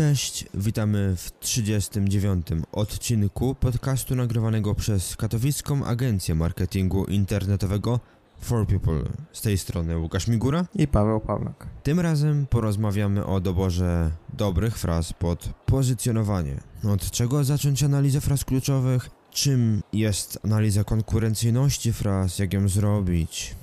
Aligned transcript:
Cześć, 0.00 0.44
witamy 0.54 1.16
w 1.16 1.38
39. 1.40 2.46
odcinku 2.72 3.54
podcastu 3.54 4.14
nagrywanego 4.14 4.74
przez 4.74 5.16
katowicką 5.16 5.84
agencję 5.84 6.34
marketingu 6.34 7.04
internetowego 7.04 8.00
For 8.40 8.66
People. 8.66 9.02
Z 9.32 9.40
tej 9.40 9.58
strony 9.58 9.98
Łukasz 9.98 10.28
Migura 10.28 10.66
i 10.74 10.88
Paweł 10.88 11.20
Pawlak. 11.20 11.66
Tym 11.82 12.00
razem 12.00 12.46
porozmawiamy 12.46 13.26
o 13.26 13.40
doborze 13.40 14.10
dobrych 14.32 14.78
fraz 14.78 15.12
pod 15.12 15.48
pozycjonowanie. 15.66 16.60
Od 16.84 17.10
czego 17.10 17.44
zacząć 17.44 17.82
analizę 17.82 18.20
fraz 18.20 18.44
kluczowych? 18.44 19.10
Czym 19.30 19.82
jest 19.92 20.38
analiza 20.44 20.84
konkurencyjności 20.84 21.92
fraz? 21.92 22.38
Jak 22.38 22.52
ją 22.52 22.68
zrobić? 22.68 23.54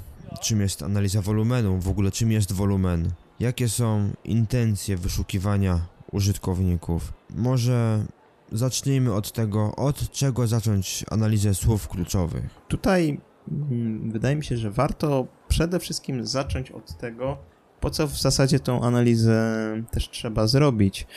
Czym 0.41 0.61
jest 0.61 0.83
analiza 0.83 1.21
wolumenu? 1.21 1.79
W 1.79 1.87
ogóle 1.87 2.11
czym 2.11 2.31
jest 2.31 2.51
wolumen? 2.51 3.11
Jakie 3.39 3.69
są 3.69 4.09
intencje 4.23 4.97
wyszukiwania 4.97 5.96
użytkowników. 6.11 7.13
Może 7.35 8.05
zacznijmy 8.51 9.13
od 9.13 9.31
tego, 9.31 9.75
od 9.75 10.11
czego 10.11 10.47
zacząć 10.47 11.05
analizę 11.11 11.53
słów 11.55 11.87
kluczowych. 11.87 12.43
Tutaj 12.67 13.19
hmm, 13.49 14.11
wydaje 14.11 14.35
mi 14.35 14.43
się, 14.43 14.57
że 14.57 14.71
warto 14.71 15.27
przede 15.47 15.79
wszystkim 15.79 16.25
zacząć 16.25 16.71
od 16.71 16.97
tego, 16.97 17.37
po 17.79 17.89
co 17.89 18.07
w 18.07 18.21
zasadzie 18.21 18.59
tą 18.59 18.81
analizę 18.81 19.57
też 19.91 20.09
trzeba 20.09 20.47
zrobić. 20.47 21.07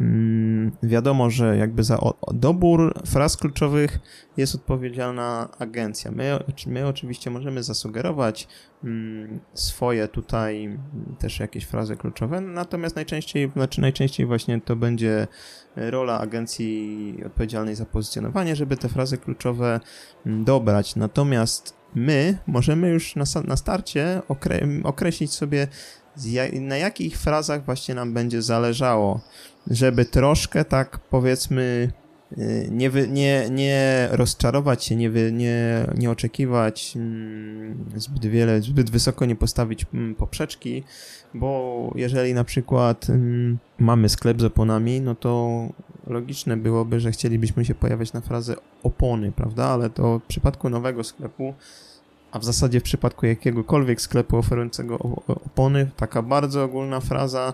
Mm, 0.00 0.72
wiadomo, 0.82 1.30
że 1.30 1.56
jakby 1.56 1.82
za 1.82 1.98
dobór 2.34 2.94
fraz 3.06 3.36
kluczowych 3.36 3.98
jest 4.36 4.54
odpowiedzialna 4.54 5.48
agencja. 5.58 6.10
My, 6.10 6.38
my 6.66 6.86
oczywiście 6.86 7.30
możemy 7.30 7.62
zasugerować 7.62 8.48
mm, 8.84 9.40
swoje 9.54 10.08
tutaj 10.08 10.78
też 11.18 11.40
jakieś 11.40 11.64
frazy 11.64 11.96
kluczowe, 11.96 12.40
natomiast 12.40 12.96
najczęściej, 12.96 13.50
znaczy 13.52 13.80
najczęściej 13.80 14.26
właśnie 14.26 14.60
to 14.60 14.76
będzie 14.76 15.26
rola 15.76 16.20
agencji 16.20 17.22
odpowiedzialnej 17.26 17.74
za 17.74 17.86
pozycjonowanie, 17.86 18.56
żeby 18.56 18.76
te 18.76 18.88
frazy 18.88 19.18
kluczowe 19.18 19.80
mm, 20.26 20.44
dobrać. 20.44 20.96
Natomiast 20.96 21.80
my 21.94 22.38
możemy 22.46 22.88
już 22.88 23.16
na, 23.16 23.24
na 23.44 23.56
starcie 23.56 24.22
okre 24.28 24.60
określić 24.84 25.32
sobie 25.32 25.68
na 26.60 26.76
jakich 26.76 27.18
frazach 27.18 27.64
właśnie 27.64 27.94
nam 27.94 28.14
będzie 28.14 28.42
zależało, 28.42 29.20
żeby 29.66 30.04
troszkę 30.04 30.64
tak 30.64 30.98
powiedzmy 30.98 31.92
y, 32.38 32.68
nie, 32.70 32.90
wy, 32.90 33.08
nie, 33.08 33.46
nie 33.50 34.08
rozczarować 34.10 34.84
się, 34.84 34.96
nie, 34.96 35.10
wy, 35.10 35.32
nie, 35.32 35.86
nie 35.98 36.10
oczekiwać 36.10 36.92
mm, 36.96 37.84
zbyt 37.96 38.26
wiele, 38.26 38.62
zbyt 38.62 38.90
wysoko 38.90 39.26
nie 39.26 39.36
postawić 39.36 39.86
mm, 39.94 40.14
poprzeczki, 40.14 40.84
bo 41.34 41.92
jeżeli 41.94 42.34
na 42.34 42.44
przykład 42.44 43.10
mm, 43.10 43.58
mamy 43.78 44.08
sklep 44.08 44.40
z 44.40 44.44
oponami, 44.44 45.00
no 45.00 45.14
to 45.14 45.62
logiczne 46.06 46.56
byłoby, 46.56 47.00
że 47.00 47.12
chcielibyśmy 47.12 47.64
się 47.64 47.74
pojawiać 47.74 48.12
na 48.12 48.20
frazę 48.20 48.56
opony, 48.82 49.32
prawda? 49.32 49.64
Ale 49.64 49.90
to 49.90 50.18
w 50.18 50.22
przypadku 50.22 50.70
nowego 50.70 51.04
sklepu 51.04 51.54
a 52.32 52.38
w 52.38 52.44
zasadzie 52.44 52.80
w 52.80 52.82
przypadku 52.82 53.26
jakiegokolwiek 53.26 54.00
sklepu 54.00 54.36
oferującego 54.36 54.98
opony, 55.26 55.90
taka 55.96 56.22
bardzo 56.22 56.64
ogólna 56.64 57.00
fraza, 57.00 57.52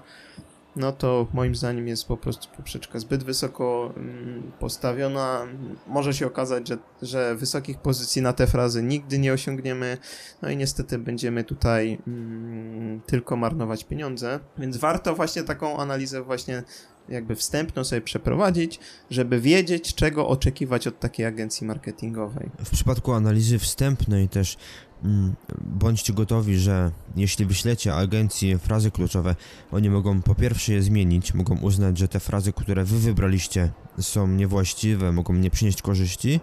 no 0.76 0.92
to 0.92 1.26
moim 1.32 1.54
zdaniem 1.54 1.88
jest 1.88 2.08
po 2.08 2.16
prostu 2.16 2.48
poprzeczka 2.56 2.98
zbyt 2.98 3.24
wysoko 3.24 3.92
mm, 3.96 4.52
postawiona. 4.58 5.46
Może 5.86 6.14
się 6.14 6.26
okazać, 6.26 6.68
że, 6.68 6.78
że 7.02 7.34
wysokich 7.34 7.78
pozycji 7.78 8.22
na 8.22 8.32
te 8.32 8.46
frazy 8.46 8.82
nigdy 8.82 9.18
nie 9.18 9.32
osiągniemy, 9.32 9.98
no 10.42 10.50
i 10.50 10.56
niestety 10.56 10.98
będziemy 10.98 11.44
tutaj 11.44 11.98
mm, 12.06 13.00
tylko 13.00 13.36
marnować 13.36 13.84
pieniądze, 13.84 14.40
więc 14.58 14.76
warto 14.76 15.14
właśnie 15.14 15.42
taką 15.42 15.76
analizę 15.76 16.22
właśnie 16.22 16.62
jakby 17.08 17.36
wstępną 17.36 17.84
sobie 17.84 18.02
przeprowadzić, 18.02 18.80
żeby 19.10 19.40
wiedzieć, 19.40 19.94
czego 19.94 20.28
oczekiwać 20.28 20.86
od 20.86 21.00
takiej 21.00 21.26
agencji 21.26 21.66
marketingowej. 21.66 22.50
W 22.64 22.70
przypadku 22.70 23.12
analizy 23.12 23.58
wstępnej 23.58 24.28
też 24.28 24.56
mm, 25.04 25.34
bądźcie 25.60 26.12
gotowi, 26.12 26.58
że 26.58 26.90
jeśli 27.16 27.46
wyślecie 27.46 27.94
agencji 27.94 28.58
frazy 28.58 28.90
kluczowe, 28.90 29.36
oni 29.72 29.90
mogą 29.90 30.22
po 30.22 30.34
pierwsze 30.34 30.72
je 30.72 30.82
zmienić, 30.82 31.34
mogą 31.34 31.58
uznać, 31.58 31.98
że 31.98 32.08
te 32.08 32.20
frazy, 32.20 32.52
które 32.52 32.84
wy 32.84 32.98
wybraliście 32.98 33.70
są 34.00 34.26
niewłaściwe, 34.26 35.12
mogą 35.12 35.34
nie 35.34 35.50
przynieść 35.50 35.82
korzyści, 35.82 36.40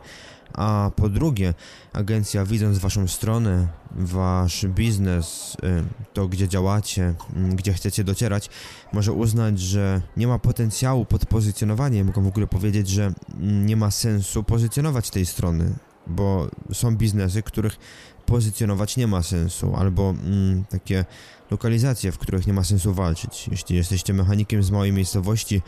a 0.54 0.92
po 0.96 1.10
drugie, 1.10 1.54
agencja 1.94 2.46
widząc 2.46 2.78
waszą 2.78 3.08
stronę, 3.08 3.68
wasz 3.92 4.66
biznes, 4.68 5.58
y, 5.64 5.84
to 6.14 6.28
gdzie 6.28 6.48
działacie, 6.48 7.14
mm, 7.36 7.56
gdzie 7.56 7.74
chcecie 7.74 8.04
docierać, 8.04 8.50
może 8.94 9.14
uznać, 9.14 9.60
że 9.60 10.02
nie 10.18 10.28
ma 10.28 10.40
potencjału 10.40 11.06
pod 11.06 11.26
pozycjonowanie, 11.26 12.04
mogą 12.04 12.24
w 12.24 12.28
ogóle 12.28 12.48
powiedzieć, 12.48 12.90
że 12.90 13.14
nie 13.40 13.76
ma 13.76 13.92
sensu 13.92 14.44
pozycjonować 14.44 15.10
tej 15.10 15.26
strony, 15.26 15.74
bo 16.08 16.50
są 16.74 16.96
biznesy, 16.96 17.44
których 17.44 17.78
pozycjonować 18.26 18.98
nie 18.98 19.08
ma 19.08 19.24
sensu, 19.24 19.76
albo 19.76 20.10
mm, 20.10 20.66
takie 20.70 21.06
lokalizacje, 21.52 22.12
w 22.12 22.18
których 22.18 22.48
nie 22.48 22.54
ma 22.54 22.64
sensu 22.64 22.94
walczyć. 22.94 23.48
Jeśli 23.52 23.76
jesteście 23.76 24.14
mechanikiem 24.14 24.64
z 24.64 24.72
małej 24.72 24.92
miejscowości 24.92 25.62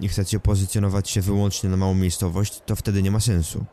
i 0.00 0.08
chcecie 0.08 0.40
pozycjonować 0.40 1.10
się 1.10 1.20
wyłącznie 1.20 1.70
na 1.70 1.76
małą 1.76 1.94
miejscowość, 1.94 2.60
to 2.66 2.76
wtedy 2.76 3.02
nie 3.02 3.10
ma 3.10 3.20
sensu. 3.20 3.64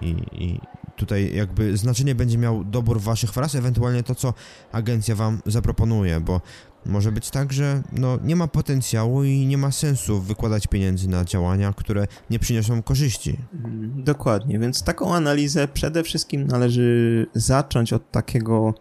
I, 0.00 0.16
I, 0.32 0.60
tutaj 0.96 1.34
jakby 1.34 1.76
znaczenie 1.76 2.14
będzie 2.14 2.38
miał 2.38 2.64
dobór 2.64 3.00
waszych 3.00 3.32
fraz, 3.32 3.54
ewentualnie 3.54 4.02
to, 4.02 4.14
co 4.14 4.34
agencja 4.72 5.14
wam 5.14 5.40
zaproponuje, 5.46 6.20
bo 6.20 6.40
może 6.86 7.12
być 7.12 7.30
tak, 7.30 7.52
że 7.52 7.82
no, 7.92 8.18
nie 8.24 8.36
ma 8.36 8.48
potencjału 8.48 9.24
i 9.24 9.46
nie 9.46 9.58
ma 9.58 9.72
sensu 9.72 10.20
wykładać 10.20 10.66
pieniędzy 10.66 11.08
na 11.08 11.24
działania, 11.24 11.72
które 11.76 12.06
nie 12.30 12.38
przyniosą 12.38 12.82
korzyści. 12.82 13.36
Mhm, 13.54 14.04
dokładnie, 14.04 14.58
więc 14.58 14.82
taką 14.82 15.14
analizę 15.14 15.68
przede 15.68 16.02
wszystkim 16.02 16.46
należy 16.46 17.26
zacząć 17.34 17.92
od 17.92 18.10
takiego 18.10 18.74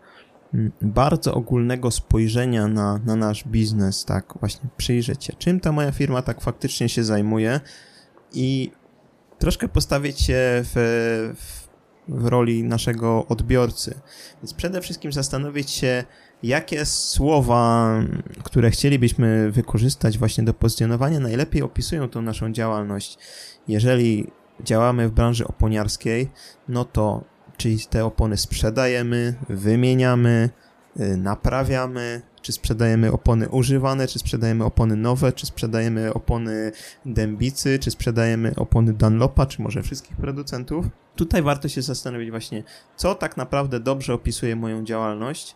mm, 0.53 0.71
bardzo 0.81 1.33
ogólnego 1.33 1.91
spojrzenia 1.91 2.67
na, 2.67 2.99
na 3.05 3.15
nasz 3.15 3.43
biznes, 3.47 4.05
tak 4.05 4.33
właśnie 4.39 4.69
przyjrzeć 4.77 5.25
się, 5.25 5.33
czym 5.33 5.59
ta 5.59 5.71
moja 5.71 5.91
firma 5.91 6.21
tak 6.21 6.41
faktycznie 6.41 6.89
się 6.89 7.03
zajmuje 7.03 7.59
i 8.33 8.71
troszkę 9.39 9.67
postawić 9.67 10.21
się 10.21 10.35
w, 10.63 10.73
w, 11.35 11.67
w 12.07 12.25
roli 12.25 12.63
naszego 12.63 13.25
odbiorcy. 13.27 13.99
Więc 14.41 14.53
przede 14.53 14.81
wszystkim 14.81 15.11
zastanowić 15.11 15.71
się, 15.71 16.03
jakie 16.43 16.85
słowa, 16.85 17.89
które 18.43 18.71
chcielibyśmy 18.71 19.51
wykorzystać 19.51 20.17
właśnie 20.17 20.43
do 20.43 20.53
pozycjonowania, 20.53 21.19
najlepiej 21.19 21.61
opisują 21.61 22.09
tą 22.09 22.21
naszą 22.21 22.51
działalność. 22.51 23.17
Jeżeli 23.67 24.31
działamy 24.63 25.09
w 25.09 25.11
branży 25.11 25.47
oponiarskiej, 25.47 26.31
no 26.67 26.85
to 26.85 27.23
czyli 27.57 27.79
te 27.89 28.05
opony 28.05 28.37
sprzedajemy, 28.37 29.35
wymieniamy, 29.49 30.49
y, 30.99 31.17
naprawiamy, 31.17 32.21
czy 32.45 32.51
sprzedajemy 32.51 33.11
opony 33.11 33.49
używane, 33.49 34.07
czy 34.07 34.19
sprzedajemy 34.19 34.65
opony 34.65 34.95
nowe, 34.95 35.33
czy 35.33 35.45
sprzedajemy 35.45 36.13
opony 36.13 36.71
Dębicy, 37.05 37.79
czy 37.79 37.91
sprzedajemy 37.91 38.55
opony 38.55 38.93
Dunlopa, 38.93 39.45
czy 39.45 39.61
może 39.61 39.83
wszystkich 39.83 40.17
producentów. 40.17 40.85
Tutaj 41.15 41.41
warto 41.41 41.67
się 41.67 41.81
zastanowić 41.81 42.31
właśnie, 42.31 42.63
co 42.95 43.15
tak 43.15 43.37
naprawdę 43.37 43.79
dobrze 43.79 44.13
opisuje 44.13 44.55
moją 44.55 44.83
działalność. 44.83 45.55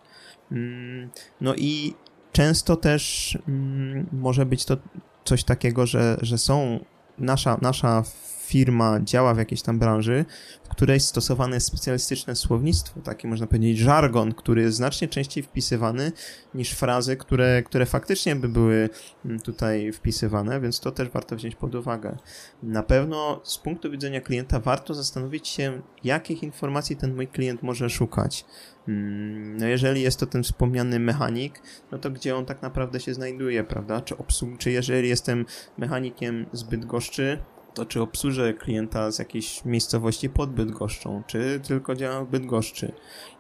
Mm, 0.52 1.10
no 1.42 1.56
i 1.56 1.94
często 2.32 2.76
też 2.76 3.38
mm, 3.48 4.08
może 4.12 4.46
być 4.46 4.66
to 4.66 4.78
coś 5.26 5.44
takiego, 5.44 5.86
że, 5.86 6.18
że 6.22 6.38
są 6.38 6.86
nasza, 7.18 7.58
nasza 7.62 8.04
firma 8.50 9.00
działa 9.04 9.34
w 9.34 9.38
jakiejś 9.38 9.62
tam 9.62 9.80
branży, 9.80 10.26
w 10.64 10.68
której 10.70 11.00
stosowane 11.00 11.56
jest 11.56 11.68
specjalistyczne 11.68 12.36
słownictwo, 12.36 13.02
taki 13.02 13.28
można 13.28 13.48
powiedzieć 13.48 13.78
żargon, 13.78 14.34
który 14.34 14.62
jest 14.62 14.78
znacznie 14.78 15.08
częściej 15.08 15.44
wpisywany 15.44 16.12
niż 16.54 16.72
frazy, 16.72 17.18
które, 17.18 17.64
które 17.64 17.86
faktycznie 17.86 18.36
by 18.36 18.50
były 18.50 18.90
mm, 19.26 19.40
tutaj 19.40 19.92
wpisywane, 19.92 20.62
więc 20.62 20.80
to 20.80 20.92
też 20.92 21.10
warto 21.10 21.36
wziąć 21.36 21.56
pod 21.56 21.76
uwagę. 21.76 22.18
Na 22.64 22.84
pewno 22.84 23.42
z 23.44 23.58
punktu 23.58 23.92
widzenia 23.92 24.22
klienta 24.22 24.60
warto 24.60 24.94
zastanowić 24.94 25.48
się, 25.48 25.82
jakich 26.04 26.44
informacji 26.44 26.96
ten 26.96 27.16
mój 27.16 27.28
klient 27.28 27.64
może 27.64 27.90
szukać. 27.90 28.46
Mm, 28.88 29.58
no 29.58 29.68
jeżeli 29.68 30.02
jest 30.02 30.20
to 30.20 30.26
ten 30.26 30.44
wspomniany 30.44 31.00
mechanik, 31.00 31.62
no 31.92 31.98
to 31.98 32.12
gdzie 32.12 32.36
on 32.36 32.46
tak 32.46 32.62
naprawdę 32.62 33.00
się 33.00 33.14
znajduje, 33.14 33.64
prawda? 33.64 34.02
Czy, 34.02 34.18
obsług, 34.18 34.58
czy 34.58 34.72
jeżeli 34.72 35.10
jestem 35.10 35.46
mechanikiem 35.78 36.46
zbyt 36.54 36.86
goszczy, 36.86 37.38
to 37.80 37.86
czy 37.86 38.02
obsłużę 38.02 38.54
klienta 38.54 39.12
z 39.12 39.20
jakiejś 39.20 39.66
miejscowości 39.66 40.30
pod 40.30 40.52
Bydgoszczą, 40.52 41.24
czy 41.28 41.60
tylko 41.64 41.96
działam 41.96 42.26
w 42.26 42.30
Bydgoszczy. 42.30 42.92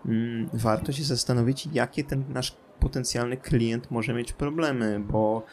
Mm, 0.06 0.50
warto 0.54 0.92
się 0.92 1.04
zastanowić, 1.04 1.68
jakie 1.74 2.04
ten 2.04 2.24
nasz 2.30 2.56
potencjalny 2.80 3.38
klient 3.38 3.92
może 3.92 4.14
mieć 4.14 4.34
problemy, 4.34 5.00
bo 5.00 5.46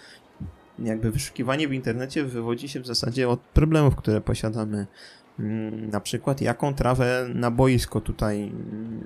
jakby 0.78 1.10
wyszukiwanie 1.10 1.68
w 1.68 1.72
internecie 1.72 2.24
wywodzi 2.24 2.68
się 2.68 2.80
w 2.80 2.86
zasadzie 2.86 3.28
od 3.28 3.40
problemów, 3.40 3.96
które 3.96 4.20
posiadamy. 4.20 4.86
Mm, 5.40 5.90
na 5.90 6.00
przykład 6.00 6.40
jaką 6.40 6.74
trawę 6.74 7.28
na 7.34 7.50
boisko 7.50 8.00
tutaj 8.00 8.52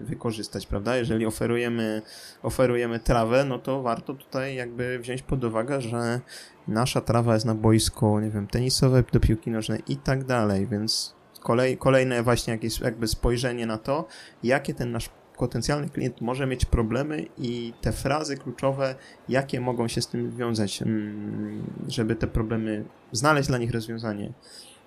wykorzystać, 0.02 0.66
prawda? 0.66 0.96
Jeżeli 0.96 1.26
oferujemy, 1.26 2.02
oferujemy 2.42 3.00
trawę, 3.00 3.44
no 3.44 3.58
to 3.58 3.82
warto 3.82 4.14
tutaj 4.14 4.54
jakby 4.54 4.98
wziąć 4.98 5.22
pod 5.22 5.44
uwagę, 5.44 5.80
że 5.80 6.20
nasza 6.68 7.00
trawa 7.00 7.34
jest 7.34 7.46
na 7.46 7.54
boisko, 7.54 8.20
nie 8.20 8.30
wiem, 8.30 8.46
tenisowe, 8.46 9.04
do 9.12 9.20
piłki 9.20 9.50
nożnej 9.50 9.82
i 9.88 9.96
tak 9.96 10.24
dalej, 10.24 10.66
więc 10.66 11.14
kolej, 11.40 11.76
kolejne 11.76 12.22
właśnie 12.22 12.52
jakieś 12.52 12.80
jakby 12.80 13.08
spojrzenie 13.08 13.66
na 13.66 13.78
to, 13.78 14.06
jakie 14.42 14.74
ten 14.74 14.92
nasz 14.92 15.10
potencjalny 15.36 15.88
klient 15.88 16.20
może 16.20 16.46
mieć 16.46 16.64
problemy 16.64 17.26
i 17.38 17.72
te 17.80 17.92
frazy 17.92 18.36
kluczowe, 18.36 18.94
jakie 19.28 19.60
mogą 19.60 19.88
się 19.88 20.02
z 20.02 20.06
tym 20.06 20.36
wiązać, 20.36 20.82
mm, 20.82 21.62
żeby 21.88 22.16
te 22.16 22.26
problemy 22.26 22.84
znaleźć 23.12 23.48
dla 23.48 23.58
nich 23.58 23.70
rozwiązanie. 23.70 24.32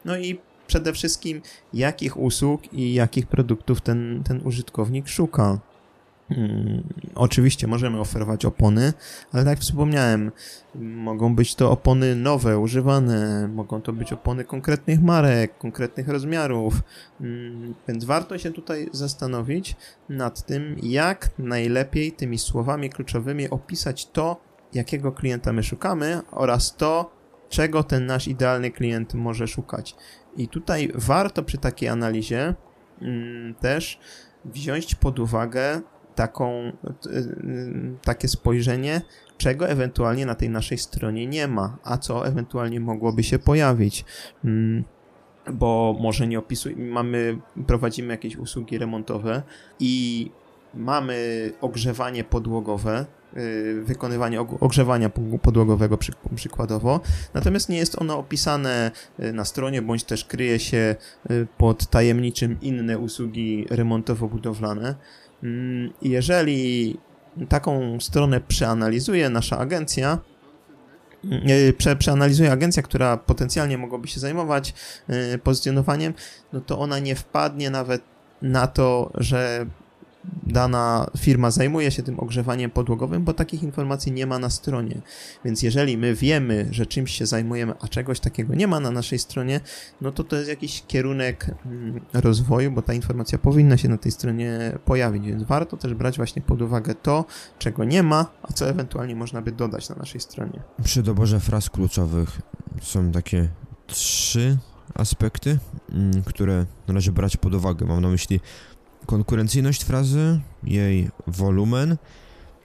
No 0.06 0.18
i 0.18 0.40
przede 0.74 0.94
wszystkim, 0.94 1.42
jakich 1.74 2.18
usług 2.18 2.74
i 2.74 2.94
jakich 2.94 3.28
produktów 3.28 3.82
ten, 3.82 4.22
ten 4.26 4.42
użytkownik 4.44 5.08
szuka. 5.08 5.60
Hmm, 6.30 6.84
oczywiście 7.16 7.68
możemy 7.68 8.00
oferować 8.00 8.46
opony, 8.46 8.94
ale 9.32 9.44
tak 9.44 9.52
jak 9.52 9.60
wspomniałem, 9.60 10.32
mogą 10.76 11.36
być 11.36 11.56
to 11.56 11.72
opony 11.72 12.16
nowe, 12.16 12.60
używane, 12.60 13.48
mogą 13.48 13.82
to 13.82 13.94
być 13.94 14.14
opony 14.14 14.44
konkretnych 14.44 15.02
marek, 15.02 15.58
konkretnych 15.58 16.08
rozmiarów, 16.08 16.82
hmm, 17.20 17.74
więc 17.88 18.06
warto 18.06 18.38
się 18.38 18.52
tutaj 18.52 18.90
zastanowić 18.92 19.76
nad 20.10 20.46
tym, 20.46 20.76
jak 20.84 21.30
najlepiej 21.40 22.12
tymi 22.12 22.38
słowami 22.38 22.90
kluczowymi 22.90 23.50
opisać 23.50 24.06
to, 24.06 24.42
jakiego 24.74 25.12
klienta 25.12 25.54
my 25.54 25.64
szukamy 25.64 26.22
oraz 26.32 26.76
to, 26.76 27.24
czego 27.50 27.84
ten 27.84 28.06
nasz 28.06 28.28
idealny 28.28 28.72
klient 28.72 29.14
może 29.14 29.48
szukać. 29.48 29.96
I 30.38 30.48
tutaj 30.48 30.92
warto 30.96 31.44
przy 31.44 31.58
takiej 31.58 31.90
analizie 31.90 32.54
mm, 33.02 33.56
też 33.56 34.00
wziąć 34.46 34.96
pod 34.96 35.20
uwagę 35.20 35.82
taką, 36.16 36.72
y, 37.06 37.96
takie 38.04 38.28
spojrzenie, 38.28 39.02
czego 39.38 39.70
ewentualnie 39.70 40.26
na 40.26 40.36
tej 40.36 40.50
naszej 40.50 40.78
stronie 40.78 41.28
nie 41.28 41.48
ma, 41.48 41.78
a 41.84 41.98
co 41.98 42.28
ewentualnie 42.28 42.80
mogłoby 42.80 43.24
się 43.24 43.40
pojawić. 43.40 44.06
Mm, 44.46 44.84
bo 45.54 45.96
może 46.00 46.28
nie 46.28 46.40
opisujemy, 46.40 46.86
mamy, 46.86 47.38
prowadzimy 47.68 48.14
jakieś 48.14 48.36
usługi 48.38 48.78
remontowe 48.78 49.44
i 49.80 50.32
mamy 50.74 51.52
ogrzewanie 51.62 52.24
podłogowe, 52.24 53.06
Y, 53.38 53.82
wykonywanie 53.84 54.42
ogrzewania 54.42 55.10
podłogowego 55.42 55.98
przykładowo. 56.36 57.00
Natomiast 57.34 57.70
nie 57.70 57.78
jest 57.78 58.02
ono 58.02 58.18
opisane 58.18 58.92
y, 59.20 59.34
na 59.34 59.46
stronie, 59.46 59.82
bądź 59.82 60.04
też 60.04 60.26
kryje 60.26 60.60
się 60.60 60.96
y, 61.32 61.48
pod 61.58 61.88
tajemniczym 61.88 62.58
inne 62.62 62.98
usługi 62.98 63.66
remontowo-budowlane. 63.70 64.94
Mm, 65.44 65.94
jeżeli 66.02 66.98
taką 67.50 68.00
stronę 68.00 68.42
przeanalizuje 68.42 69.30
nasza 69.30 69.58
agencja, 69.58 70.20
prze, 71.78 71.96
przeanalizuje 71.96 72.52
agencja, 72.52 72.84
która 72.84 73.18
potencjalnie 73.18 73.78
mogłaby 73.78 74.08
się 74.08 74.20
zajmować 74.20 74.74
pozycjonowaniem, 75.44 76.14
no 76.54 76.62
to 76.62 76.80
ona 76.80 77.00
nie 77.00 77.16
wpadnie 77.16 77.70
nawet 77.70 78.02
na 78.42 78.68
to, 78.68 79.12
że 79.16 79.66
dana 80.44 81.10
firma 81.18 81.52
zajmuje 81.52 81.92
się 81.92 82.04
tym 82.04 82.20
ogrzewaniem 82.20 82.72
podłogowym, 82.72 83.24
bo 83.24 83.34
takich 83.34 83.64
informacji 83.64 84.12
nie 84.12 84.28
ma 84.28 84.40
na 84.40 84.50
stronie. 84.50 85.02
Więc 85.46 85.64
jeżeli 85.64 85.98
my 85.98 86.16
wiemy, 86.16 86.68
że 86.72 86.86
czymś 86.86 87.12
się 87.12 87.26
zajmujemy, 87.26 87.74
a 87.82 87.88
czegoś 87.88 88.20
takiego 88.20 88.56
nie 88.56 88.68
ma 88.68 88.80
na 88.80 88.92
naszej 88.92 89.20
stronie, 89.20 89.60
no 90.02 90.12
to 90.12 90.24
to 90.24 90.36
jest 90.36 90.50
jakiś 90.50 90.84
kierunek 90.88 91.48
mm, 91.66 92.02
rozwoju, 92.14 92.72
bo 92.72 92.82
ta 92.82 92.94
informacja 92.94 93.38
powinna 93.38 93.78
się 93.78 93.90
na 93.90 93.98
tej 93.98 94.12
stronie 94.12 94.78
pojawić, 94.86 95.26
więc 95.26 95.44
warto 95.44 95.78
też 95.78 95.94
brać 95.94 96.18
właśnie 96.18 96.42
pod 96.42 96.62
uwagę 96.62 96.96
to, 96.96 97.26
czego 97.60 97.84
nie 97.84 98.04
ma, 98.04 98.26
a 98.44 98.54
co 98.54 98.70
ewentualnie 98.70 99.16
można 99.16 99.42
by 99.42 99.52
dodać 99.52 99.90
na 99.90 99.96
naszej 99.96 100.22
stronie. 100.22 100.60
Przy 100.84 101.04
doborze 101.04 101.40
fraz 101.40 101.70
kluczowych 101.70 102.42
są 102.82 103.12
takie 103.12 103.50
trzy 103.88 104.58
aspekty, 104.94 105.60
mm, 105.92 106.24
które 106.24 106.66
należy 106.88 107.12
brać 107.12 107.38
pod 107.38 107.54
uwagę. 107.54 107.86
Mam 107.86 108.02
na 108.02 108.10
myśli 108.10 108.40
konkurencyjność 109.06 109.84
frazy, 109.84 110.40
jej 110.64 111.10
wolumen 111.28 111.98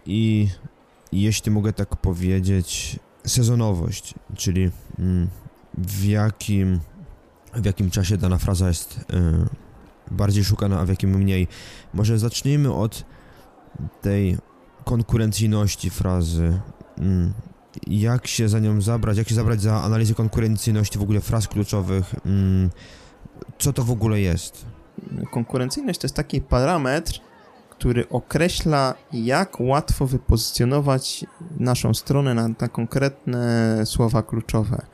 i 0.06 0.48
jeśli 1.12 1.52
mogę 1.52 1.72
tak 1.72 1.96
powiedzieć, 1.96 2.98
sezonowość, 3.26 4.14
czyli 4.36 4.70
mm, 4.98 5.28
w 5.78 6.04
jakim, 6.04 6.80
w 7.54 7.64
jakim 7.64 7.90
czasie 7.90 8.16
dana 8.16 8.38
fraza 8.38 8.68
jest 8.68 8.98
y, 8.98 9.04
bardziej 10.10 10.44
szukana, 10.44 10.80
a 10.80 10.84
w 10.84 10.88
jakim 10.88 11.10
mniej. 11.10 11.48
Może 11.94 12.18
zacznijmy 12.18 12.72
od 12.72 13.04
tej 14.02 14.38
konkurencyjności 14.84 15.90
frazy. 15.90 16.60
Mm, 16.98 17.32
jak 17.86 18.26
się 18.26 18.48
za 18.48 18.58
nią 18.58 18.80
zabrać, 18.80 19.18
jak 19.18 19.28
się 19.28 19.34
zabrać 19.34 19.60
za 19.60 19.82
analizę 19.82 20.14
konkurencyjności 20.14 20.98
w 20.98 21.02
ogóle 21.02 21.20
fraz 21.20 21.48
kluczowych, 21.48 22.14
mm, 22.26 22.70
co 23.58 23.72
to 23.72 23.84
w 23.84 23.90
ogóle 23.90 24.20
jest? 24.20 24.66
Konkurencyjność 25.30 26.00
to 26.00 26.04
jest 26.04 26.16
taki 26.16 26.40
parametr, 26.40 27.20
który 27.70 28.08
określa, 28.08 28.94
jak 29.12 29.60
łatwo 29.60 30.06
wypozycjonować 30.06 31.24
naszą 31.58 31.94
stronę 31.94 32.34
na, 32.34 32.48
na 32.48 32.68
konkretne 32.68 33.86
słowa 33.86 34.22
kluczowe. 34.22 34.86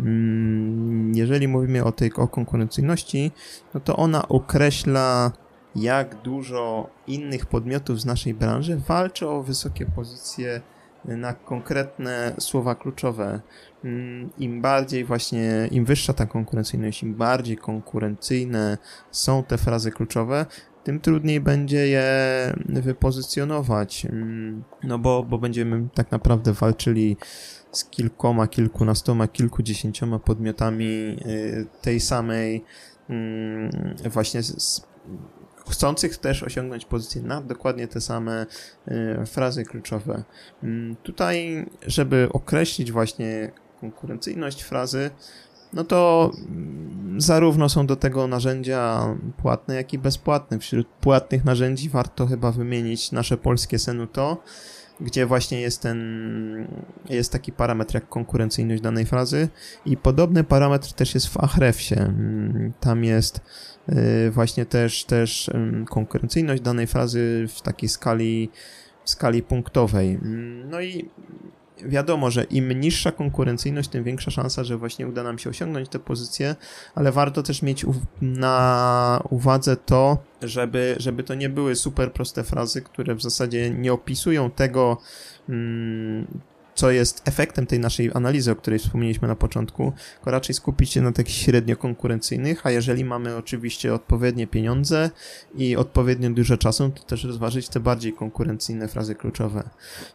Mm, 0.00 1.14
jeżeli 1.14 1.48
mówimy 1.48 1.84
o 1.84 1.92
tej 1.92 2.12
o 2.12 2.28
konkurencyjności, 2.28 3.32
no 3.74 3.80
to 3.80 3.96
ona 3.96 4.28
określa, 4.28 5.32
jak 5.76 6.22
dużo 6.22 6.90
innych 7.06 7.46
podmiotów 7.46 8.00
z 8.00 8.06
naszej 8.06 8.34
branży 8.34 8.82
walczy 8.88 9.28
o 9.28 9.42
wysokie 9.42 9.86
pozycje 9.86 10.60
na 11.04 11.32
konkretne 11.32 12.34
słowa 12.38 12.74
kluczowe. 12.74 13.40
Mm, 13.84 14.30
Im 14.38 14.62
bardziej 14.62 15.04
właśnie, 15.04 15.68
im 15.70 15.84
wyższa 15.84 16.12
ta 16.12 16.26
konkurencyjność, 16.26 17.02
im 17.02 17.14
bardziej 17.14 17.56
konkurencyjne 17.56 18.78
są 19.10 19.42
te 19.42 19.58
frazy 19.58 19.90
kluczowe, 19.90 20.46
tym 20.84 21.00
trudniej 21.00 21.40
będzie 21.40 21.88
je 21.88 22.04
wypozycjonować. 22.68 24.06
Mm, 24.06 24.64
no 24.84 24.98
bo, 24.98 25.22
bo 25.22 25.38
będziemy 25.38 25.88
tak 25.94 26.10
naprawdę 26.10 26.52
walczyli 26.52 27.16
z 27.72 27.84
kilkoma, 27.84 28.46
kilkunastoma, 28.46 29.28
kilkudziesięcioma 29.28 30.18
podmiotami 30.18 30.84
y, 30.84 31.66
tej 31.82 32.00
samej 32.00 32.64
mm, 33.10 33.70
właśnie 34.10 34.40
chcących 35.68 36.16
też 36.16 36.42
osiągnąć 36.42 36.84
pozycję 36.84 37.22
na 37.22 37.40
dokładnie 37.40 37.88
te 37.88 38.00
same 38.00 38.46
y, 38.88 39.26
frazy 39.26 39.64
kluczowe. 39.64 40.22
Mm, 40.62 40.96
tutaj, 40.96 41.66
żeby 41.86 42.28
określić 42.32 42.92
właśnie 42.92 43.50
konkurencyjność 43.80 44.62
frazy, 44.62 45.10
no 45.72 45.84
to 45.84 46.30
mm, 46.34 47.20
zarówno 47.20 47.68
są 47.68 47.86
do 47.86 47.96
tego 47.96 48.26
narzędzia 48.26 49.14
płatne, 49.36 49.74
jak 49.74 49.92
i 49.92 49.98
bezpłatne. 49.98 50.58
Wśród 50.58 50.88
płatnych 50.88 51.44
narzędzi 51.44 51.88
warto 51.88 52.26
chyba 52.26 52.52
wymienić 52.52 53.12
nasze 53.12 53.36
polskie 53.36 53.78
Senuto, 53.78 54.42
gdzie 55.00 55.26
właśnie 55.26 55.60
jest 55.60 55.82
ten, 55.82 56.68
jest 57.08 57.32
taki 57.32 57.52
parametr 57.52 57.94
jak 57.94 58.08
konkurencyjność 58.08 58.82
danej 58.82 59.06
frazy 59.06 59.48
i 59.86 59.96
podobny 59.96 60.44
parametr 60.44 60.92
też 60.92 61.14
jest 61.14 61.28
w 61.28 61.36
Ahrefsie. 61.36 61.94
Mm, 61.94 62.72
tam 62.80 63.04
jest 63.04 63.40
y, 63.88 64.30
właśnie 64.30 64.66
też, 64.66 65.04
też 65.04 65.50
konkurencyjność 65.90 66.62
danej 66.62 66.86
frazy 66.86 67.46
w 67.56 67.62
takiej 67.62 67.88
skali, 67.88 68.50
skali 69.04 69.42
punktowej. 69.42 70.14
Mm, 70.14 70.70
no 70.70 70.80
i 70.80 71.10
wiadomo, 71.84 72.30
że 72.30 72.44
im 72.44 72.80
niższa 72.80 73.12
konkurencyjność, 73.12 73.88
tym 73.88 74.04
większa 74.04 74.30
szansa, 74.30 74.64
że 74.64 74.76
właśnie 74.76 75.08
uda 75.08 75.22
nam 75.22 75.38
się 75.38 75.50
osiągnąć 75.50 75.88
tę 75.88 75.98
pozycję, 75.98 76.56
ale 76.94 77.12
warto 77.12 77.42
też 77.42 77.62
mieć 77.62 77.86
na 78.22 79.22
uwadze 79.30 79.76
to, 79.76 80.18
żeby, 80.42 80.96
żeby 80.98 81.22
to 81.22 81.34
nie 81.34 81.48
były 81.48 81.76
super 81.76 82.12
proste 82.12 82.44
frazy, 82.44 82.82
które 82.82 83.14
w 83.14 83.22
zasadzie 83.22 83.70
nie 83.70 83.92
opisują 83.92 84.50
tego, 84.50 84.96
mm, 85.48 86.26
co 86.78 86.90
jest 86.90 87.28
efektem 87.28 87.66
tej 87.66 87.80
naszej 87.80 88.10
analizy, 88.14 88.50
o 88.50 88.56
której 88.56 88.78
wspomnieliśmy 88.78 89.28
na 89.28 89.36
początku, 89.36 89.92
tylko 90.14 90.30
raczej 90.30 90.54
skupić 90.54 90.90
się 90.90 91.00
na 91.00 91.12
takich 91.12 91.34
średnio 91.34 91.76
konkurencyjnych, 91.76 92.66
a 92.66 92.70
jeżeli 92.70 93.04
mamy 93.04 93.36
oczywiście 93.36 93.94
odpowiednie 93.94 94.46
pieniądze 94.46 95.10
i 95.54 95.76
odpowiednio 95.76 96.30
dużo 96.30 96.56
czasu, 96.56 96.90
to 96.90 97.02
też 97.02 97.24
rozważyć 97.24 97.68
te 97.68 97.80
bardziej 97.80 98.12
konkurencyjne 98.12 98.88
frazy 98.88 99.14
kluczowe. 99.14 99.70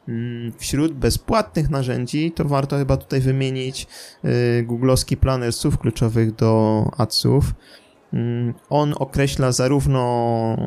Mm, 0.08 0.54
wśród 0.58 0.94
bezpłatnych 0.94 1.70
narzędzi 1.70 2.32
to 2.32 2.46
warto 2.46 2.78
chyba 2.78 2.98
tutaj 2.98 3.22
wymienić 3.22 3.88
y, 4.26 4.64
googlowski 4.64 5.18
planer 5.18 5.54
słów 5.54 5.78
kluczowych 5.78 6.36
do 6.36 6.84
adsów, 6.98 7.54
on 8.70 8.94
określa 8.98 9.52
zarówno 9.52 10.58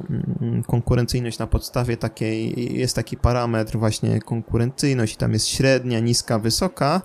mm, 0.40 0.62
konkurencyjność 0.62 1.38
na 1.38 1.46
podstawie 1.46 1.96
takiej, 1.96 2.78
jest 2.78 2.96
taki 2.96 3.16
parametr 3.16 3.78
właśnie 3.78 4.20
konkurencyjność 4.20 5.16
tam 5.16 5.32
jest 5.32 5.48
średnia, 5.48 6.00
niska, 6.00 6.38
wysoka, 6.38 7.02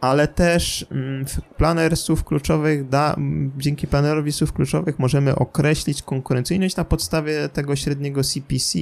ale 0.00 0.28
też 0.28 0.86
mm, 0.90 1.24
planer 1.56 1.96
słów 1.96 2.24
kluczowych 2.24 2.88
da, 2.88 3.16
dzięki 3.58 3.86
planerowi 3.86 4.32
słów 4.32 4.52
kluczowych 4.52 4.98
możemy 4.98 5.36
określić 5.36 6.02
konkurencyjność 6.02 6.76
na 6.76 6.84
podstawie 6.84 7.48
tego 7.48 7.76
średniego 7.76 8.24
CPC. 8.24 8.78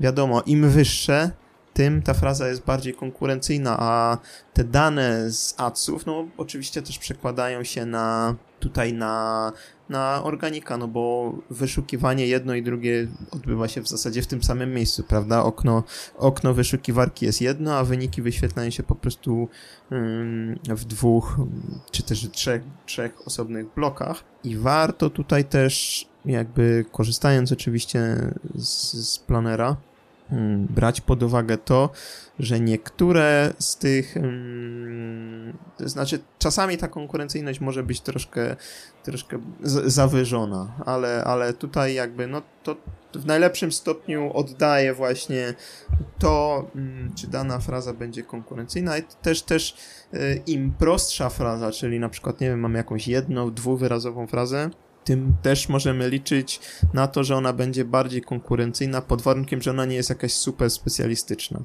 Wiadomo, 0.00 0.42
im 0.46 0.70
wyższe, 0.70 1.30
tym 1.76 2.02
ta 2.02 2.14
fraza 2.14 2.48
jest 2.48 2.64
bardziej 2.64 2.94
konkurencyjna, 2.94 3.76
a 3.78 4.18
te 4.54 4.64
dane 4.64 5.30
z 5.30 5.54
adsów, 5.58 6.06
no 6.06 6.28
oczywiście 6.36 6.82
też 6.82 6.98
przekładają 6.98 7.64
się 7.64 7.86
na 7.86 8.34
tutaj 8.60 8.92
na, 8.92 9.52
na 9.88 10.22
organika, 10.24 10.76
no 10.76 10.88
bo 10.88 11.34
wyszukiwanie 11.50 12.26
jedno 12.26 12.54
i 12.54 12.62
drugie 12.62 13.08
odbywa 13.30 13.68
się 13.68 13.80
w 13.80 13.88
zasadzie 13.88 14.22
w 14.22 14.26
tym 14.26 14.42
samym 14.42 14.74
miejscu, 14.74 15.02
prawda? 15.02 15.42
Okno, 15.42 15.82
okno 16.16 16.54
wyszukiwarki 16.54 17.26
jest 17.26 17.40
jedno, 17.40 17.74
a 17.74 17.84
wyniki 17.84 18.22
wyświetlają 18.22 18.70
się 18.70 18.82
po 18.82 18.94
prostu 18.94 19.48
w 20.68 20.84
dwóch 20.84 21.36
czy 21.90 22.02
też 22.02 22.30
trzech, 22.30 22.62
trzech 22.86 23.26
osobnych 23.26 23.74
blokach 23.74 24.24
i 24.44 24.56
warto 24.56 25.10
tutaj 25.10 25.44
też 25.44 26.06
jakby 26.24 26.84
korzystając 26.92 27.52
oczywiście 27.52 28.16
z, 28.54 28.92
z 28.92 29.18
planera, 29.18 29.76
brać 30.70 31.00
pod 31.00 31.22
uwagę 31.22 31.58
to, 31.58 31.90
że 32.38 32.60
niektóre 32.60 33.52
z 33.58 33.76
tych, 33.76 34.14
hmm, 34.14 35.58
to 35.78 35.88
znaczy 35.88 36.18
czasami 36.38 36.76
ta 36.76 36.88
konkurencyjność 36.88 37.60
może 37.60 37.82
być 37.82 38.00
troszkę, 38.00 38.56
troszkę 39.02 39.38
zawyżona, 39.84 40.74
ale, 40.86 41.24
ale 41.24 41.52
tutaj 41.52 41.94
jakby 41.94 42.26
no 42.26 42.42
to 42.62 42.76
w 43.14 43.26
najlepszym 43.26 43.72
stopniu 43.72 44.32
oddaje 44.34 44.94
właśnie 44.94 45.54
to, 46.18 46.66
hmm, 46.72 47.14
czy 47.14 47.26
dana 47.26 47.58
fraza 47.58 47.92
będzie 47.92 48.22
konkurencyjna. 48.22 48.98
I 48.98 49.02
też, 49.22 49.42
też 49.42 49.76
y, 50.14 50.42
im 50.46 50.72
prostsza 50.72 51.28
fraza, 51.28 51.72
czyli 51.72 52.00
na 52.00 52.08
przykład, 52.08 52.40
nie 52.40 52.48
wiem, 52.48 52.60
mamy 52.60 52.78
jakąś 52.78 53.08
jedną, 53.08 53.54
dwuwyrazową 53.54 54.26
frazę, 54.26 54.70
tym 55.06 55.36
też 55.42 55.68
możemy 55.68 56.10
liczyć 56.10 56.60
na 56.94 57.06
to, 57.06 57.24
że 57.24 57.36
ona 57.36 57.52
będzie 57.52 57.84
bardziej 57.84 58.22
konkurencyjna 58.22 59.02
pod 59.02 59.22
warunkiem, 59.22 59.62
że 59.62 59.70
ona 59.70 59.84
nie 59.84 59.96
jest 59.96 60.08
jakaś 60.08 60.32
super 60.32 60.70
specjalistyczna. 60.70 61.64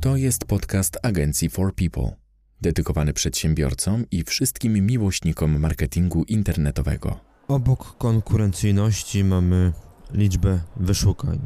To 0.00 0.16
jest 0.16 0.44
podcast 0.44 0.98
agencji 1.02 1.48
For 1.48 1.74
People, 1.74 2.16
dedykowany 2.60 3.12
przedsiębiorcom 3.12 4.04
i 4.10 4.24
wszystkim 4.24 4.86
miłośnikom 4.86 5.60
marketingu 5.60 6.24
internetowego. 6.24 7.20
Obok 7.48 7.96
konkurencyjności 7.98 9.24
mamy 9.24 9.72
liczbę 10.12 10.60
wyszukań, 10.76 11.40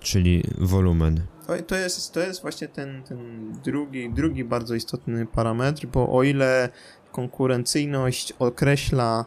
czyli 0.00 0.44
wolumen. 0.58 1.20
To, 1.46 1.62
to, 1.62 1.76
jest, 1.76 2.12
to 2.12 2.20
jest 2.20 2.42
właśnie 2.42 2.68
ten, 2.68 3.02
ten 3.02 3.52
drugi, 3.64 4.10
drugi 4.10 4.44
bardzo 4.44 4.74
istotny 4.74 5.26
parametr, 5.26 5.86
bo 5.86 6.12
o 6.12 6.22
ile 6.22 6.68
konkurencyjność 7.12 8.32
określa, 8.38 9.24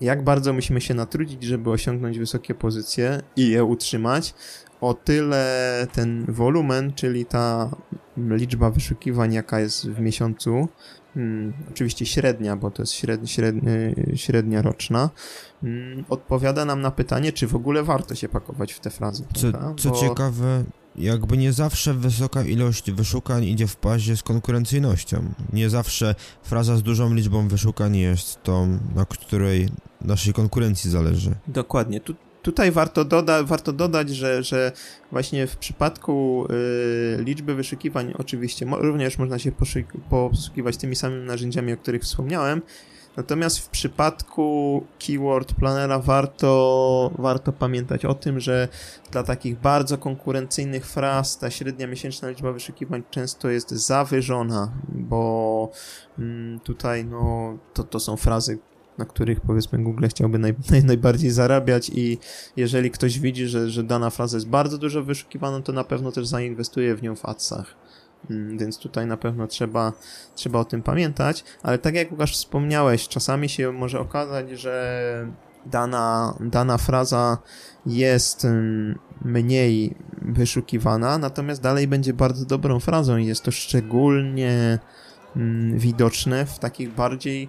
jak 0.00 0.24
bardzo 0.24 0.52
musimy 0.52 0.80
się 0.80 0.94
natrudzić, 0.94 1.42
żeby 1.42 1.70
osiągnąć 1.70 2.18
wysokie 2.18 2.54
pozycje 2.54 3.22
i 3.36 3.48
je 3.48 3.64
utrzymać, 3.64 4.34
o 4.80 4.94
tyle 4.94 5.86
ten 5.92 6.24
wolumen, 6.28 6.92
czyli 6.92 7.26
ta 7.26 7.70
liczba 8.16 8.70
wyszukiwań, 8.70 9.32
jaka 9.32 9.60
jest 9.60 9.90
w 9.90 10.00
miesiącu, 10.00 10.68
hmm, 11.14 11.52
oczywiście 11.70 12.06
średnia, 12.06 12.56
bo 12.56 12.70
to 12.70 12.82
jest 12.82 12.92
średnia, 12.92 13.26
średnia, 13.26 13.72
średnia 14.14 14.62
roczna, 14.62 15.10
hmm, 15.60 16.04
odpowiada 16.08 16.64
nam 16.64 16.80
na 16.80 16.90
pytanie, 16.90 17.32
czy 17.32 17.46
w 17.46 17.54
ogóle 17.54 17.82
warto 17.82 18.14
się 18.14 18.28
pakować 18.28 18.72
w 18.72 18.80
te 18.80 18.90
frazy. 18.90 19.24
Co, 19.34 19.74
co 19.74 19.90
bo... 19.90 19.96
ciekawe, 19.96 20.64
jakby 20.96 21.36
nie 21.36 21.52
zawsze 21.52 21.94
wysoka 21.94 22.42
ilość 22.42 22.90
wyszukań 22.90 23.44
idzie 23.44 23.66
w 23.66 23.76
pazie 23.76 24.16
z 24.16 24.22
konkurencyjnością. 24.22 25.24
Nie 25.52 25.70
zawsze 25.70 26.14
fraza 26.42 26.76
z 26.76 26.82
dużą 26.82 27.14
liczbą 27.14 27.48
wyszukań 27.48 27.96
jest 27.96 28.42
tą, 28.42 28.78
na 28.94 29.04
której 29.04 29.68
naszej 30.00 30.32
konkurencji 30.32 30.90
zależy. 30.90 31.34
Dokładnie. 31.46 32.00
Tu, 32.00 32.14
tutaj 32.42 32.72
warto, 32.72 33.04
doda 33.04 33.42
warto 33.42 33.72
dodać, 33.72 34.10
że, 34.10 34.42
że 34.42 34.72
właśnie 35.10 35.46
w 35.46 35.56
przypadku 35.56 36.46
y, 37.20 37.24
liczby 37.24 37.54
wyszukiwań 37.54 38.14
oczywiście 38.18 38.66
mo 38.66 38.76
również 38.76 39.18
można 39.18 39.38
się 39.38 39.52
posługiwać 40.10 40.76
tymi 40.76 40.96
samymi 40.96 41.26
narzędziami, 41.26 41.72
o 41.72 41.76
których 41.76 42.02
wspomniałem, 42.02 42.62
Natomiast 43.16 43.58
w 43.58 43.68
przypadku 43.68 44.84
Keyword 44.98 45.54
Planera 45.54 45.98
warto, 45.98 47.10
warto 47.18 47.52
pamiętać 47.52 48.04
o 48.04 48.14
tym, 48.14 48.40
że 48.40 48.68
dla 49.10 49.22
takich 49.22 49.60
bardzo 49.60 49.98
konkurencyjnych 49.98 50.86
fraz 50.86 51.38
ta 51.38 51.50
średnia 51.50 51.86
miesięczna 51.86 52.28
liczba 52.28 52.52
wyszukiwań 52.52 53.02
często 53.10 53.50
jest 53.50 53.70
zawyżona, 53.70 54.72
bo 54.88 55.70
mm, 56.18 56.60
tutaj 56.60 57.04
no, 57.04 57.58
to, 57.74 57.84
to 57.84 58.00
są 58.00 58.16
frazy, 58.16 58.58
na 58.98 59.04
których 59.04 59.40
powiedzmy 59.40 59.78
Google 59.78 60.06
chciałby 60.08 60.38
naj, 60.38 60.54
naj, 60.70 60.84
najbardziej 60.84 61.30
zarabiać 61.30 61.90
i 61.94 62.18
jeżeli 62.56 62.90
ktoś 62.90 63.18
widzi, 63.18 63.46
że, 63.46 63.70
że 63.70 63.82
dana 63.82 64.10
fraza 64.10 64.36
jest 64.36 64.48
bardzo 64.48 64.78
dużo 64.78 65.02
wyszukiwana, 65.02 65.60
to 65.60 65.72
na 65.72 65.84
pewno 65.84 66.12
też 66.12 66.26
zainwestuje 66.26 66.94
w 66.94 67.02
nią 67.02 67.16
w 67.16 67.24
adsach. 67.24 67.74
Mm, 68.30 68.58
więc 68.58 68.78
tutaj 68.78 69.06
na 69.06 69.16
pewno 69.16 69.46
trzeba, 69.46 69.92
trzeba 70.34 70.58
o 70.58 70.64
tym 70.64 70.82
pamiętać, 70.82 71.44
ale 71.62 71.78
tak 71.78 71.94
jak 71.94 72.12
Łukasz 72.12 72.36
wspomniałeś, 72.36 73.08
czasami 73.08 73.48
się 73.48 73.72
może 73.72 74.00
okazać, 74.00 74.50
że 74.50 75.26
dana, 75.66 76.34
dana 76.40 76.78
fraza 76.78 77.38
jest 77.86 78.44
mm, 78.44 78.98
mniej 79.24 79.94
wyszukiwana, 80.22 81.18
natomiast 81.18 81.62
dalej 81.62 81.88
będzie 81.88 82.14
bardzo 82.14 82.44
dobrą 82.44 82.80
frazą 82.80 83.16
i 83.16 83.26
jest 83.26 83.42
to 83.42 83.50
szczególnie 83.50 84.78
mm, 85.36 85.78
widoczne 85.78 86.46
w 86.46 86.58
takich 86.58 86.94
bardziej 86.94 87.48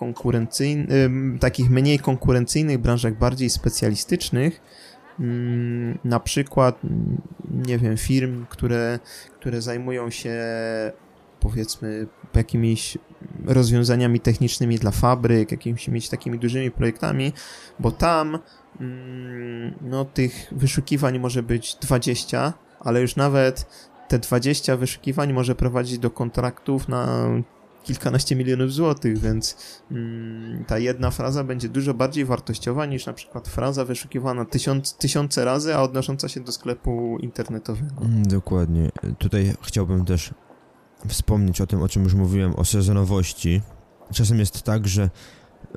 konkurencyjnych, 0.00 0.88
takich 1.40 1.70
mniej 1.70 1.98
konkurencyjnych 1.98 2.78
branżach, 2.78 3.18
bardziej 3.18 3.50
specjalistycznych, 3.50 4.60
Mm, 5.20 5.98
na 6.04 6.20
przykład, 6.20 6.84
mm, 6.84 7.22
nie 7.50 7.78
wiem, 7.78 7.96
firm, 7.96 8.46
które, 8.46 8.98
które 9.40 9.62
zajmują 9.62 10.10
się 10.10 10.40
powiedzmy 11.40 12.06
jakimiś 12.34 12.98
rozwiązaniami 13.44 14.20
technicznymi 14.20 14.78
dla 14.78 14.90
fabryk, 14.90 15.52
jakimiś 15.52 16.08
takimi 16.08 16.38
dużymi 16.38 16.70
projektami, 16.70 17.32
bo 17.78 17.90
tam 17.90 18.38
mm, 18.80 19.74
no, 19.80 20.04
tych 20.04 20.46
wyszukiwań 20.52 21.18
może 21.18 21.42
być 21.42 21.74
20, 21.74 22.52
ale 22.80 23.00
już 23.00 23.16
nawet 23.16 23.66
te 24.08 24.18
20 24.18 24.76
wyszukiwań 24.76 25.32
może 25.32 25.54
prowadzić 25.54 25.98
do 25.98 26.10
kontraktów 26.10 26.88
na 26.88 27.26
kilkanaście 27.84 28.36
milionów 28.36 28.72
złotych, 28.72 29.18
więc 29.18 29.56
mm, 29.90 30.64
ta 30.64 30.78
jedna 30.78 31.10
fraza 31.10 31.44
będzie 31.44 31.68
dużo 31.68 31.94
bardziej 31.94 32.24
wartościowa 32.24 32.86
niż 32.86 33.06
na 33.06 33.12
przykład 33.12 33.48
fraza 33.48 33.84
wyszukiwana 33.84 34.44
tysiąc, 34.44 34.96
tysiące 34.96 35.44
razy, 35.44 35.74
a 35.74 35.82
odnosząca 35.82 36.28
się 36.28 36.40
do 36.40 36.52
sklepu 36.52 37.18
internetowego. 37.20 38.02
Mm, 38.02 38.26
dokładnie. 38.26 38.90
Tutaj 39.18 39.54
chciałbym 39.62 40.04
też 40.04 40.34
wspomnieć 41.08 41.60
o 41.60 41.66
tym, 41.66 41.82
o 41.82 41.88
czym 41.88 42.04
już 42.04 42.14
mówiłem, 42.14 42.54
o 42.56 42.64
sezonowości. 42.64 43.62
Czasem 44.12 44.38
jest 44.38 44.62
tak, 44.62 44.88
że 44.88 45.10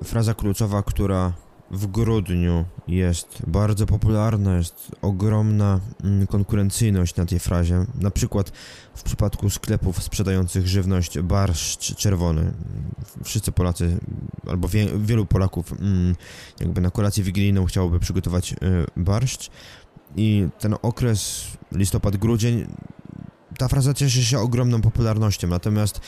fraza 0.03 0.33
kluczowa, 0.33 0.83
która 0.83 1.33
w 1.73 1.87
grudniu 1.87 2.65
jest 2.87 3.41
bardzo 3.47 3.85
popularna, 3.85 4.57
jest 4.57 4.91
ogromna 5.01 5.79
mm, 6.03 6.27
konkurencyjność 6.27 7.15
na 7.15 7.25
tej 7.25 7.39
frazie. 7.39 7.85
Na 7.95 8.11
przykład 8.11 8.51
w 8.95 9.03
przypadku 9.03 9.49
sklepów 9.49 10.03
sprzedających 10.03 10.67
żywność 10.67 11.19
barszcz 11.19 11.95
czerwony. 11.95 12.53
Wszyscy 13.23 13.51
Polacy, 13.51 13.97
albo 14.47 14.67
wie, 14.67 14.87
wielu 14.97 15.25
Polaków 15.25 15.71
mm, 15.71 16.15
jakby 16.59 16.81
na 16.81 16.91
kolację 16.91 17.23
wigilijną 17.23 17.65
chciałoby 17.65 17.99
przygotować 17.99 18.53
y, 18.53 18.55
barszcz 18.97 19.49
i 20.15 20.47
ten 20.59 20.75
okres 20.81 21.43
listopad-grudzień 21.71 22.67
ta 23.57 23.67
fraza 23.67 23.93
cieszy 23.93 24.23
się 24.23 24.39
ogromną 24.39 24.81
popularnością, 24.81 25.47
natomiast 25.47 26.01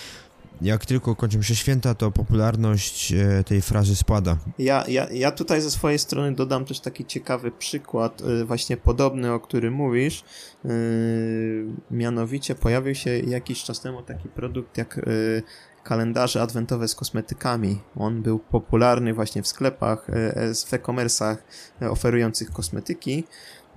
jak 0.62 0.86
tylko 0.86 1.16
kończą 1.16 1.42
się 1.42 1.56
święta, 1.56 1.96
to 1.96 2.12
popularność 2.12 3.14
e, 3.14 3.44
tej 3.44 3.62
frazy 3.62 3.96
spada. 3.96 4.38
Ja, 4.60 4.84
ja, 4.88 5.08
ja 5.12 5.32
tutaj 5.32 5.62
ze 5.62 5.72
swojej 5.72 6.00
strony 6.00 6.36
dodam 6.36 6.66
też 6.66 6.80
taki 6.80 7.06
ciekawy 7.06 7.52
przykład, 7.52 8.22
e, 8.22 8.46
właśnie 8.46 8.78
podobny, 8.78 9.34
o 9.34 9.40
którym 9.40 9.74
mówisz. 9.74 10.24
E, 10.66 10.70
mianowicie 11.92 12.56
pojawił 12.56 12.96
się 12.96 13.20
jakiś 13.20 13.64
czas 13.64 13.80
temu 13.80 14.02
taki 14.02 14.30
produkt 14.30 14.78
jak 14.78 15.00
kalendarze 15.84 16.42
adwentowe 16.42 16.88
z 16.88 16.96
kosmetykami. 16.96 17.82
On 17.96 18.22
był 18.22 18.40
popularny 18.40 19.14
właśnie 19.14 19.42
w 19.44 19.48
sklepach, 19.48 20.08
w 20.68 20.74
e-commerce'ach 20.74 21.38
oferujących 21.90 22.52
kosmetyki. 22.52 23.24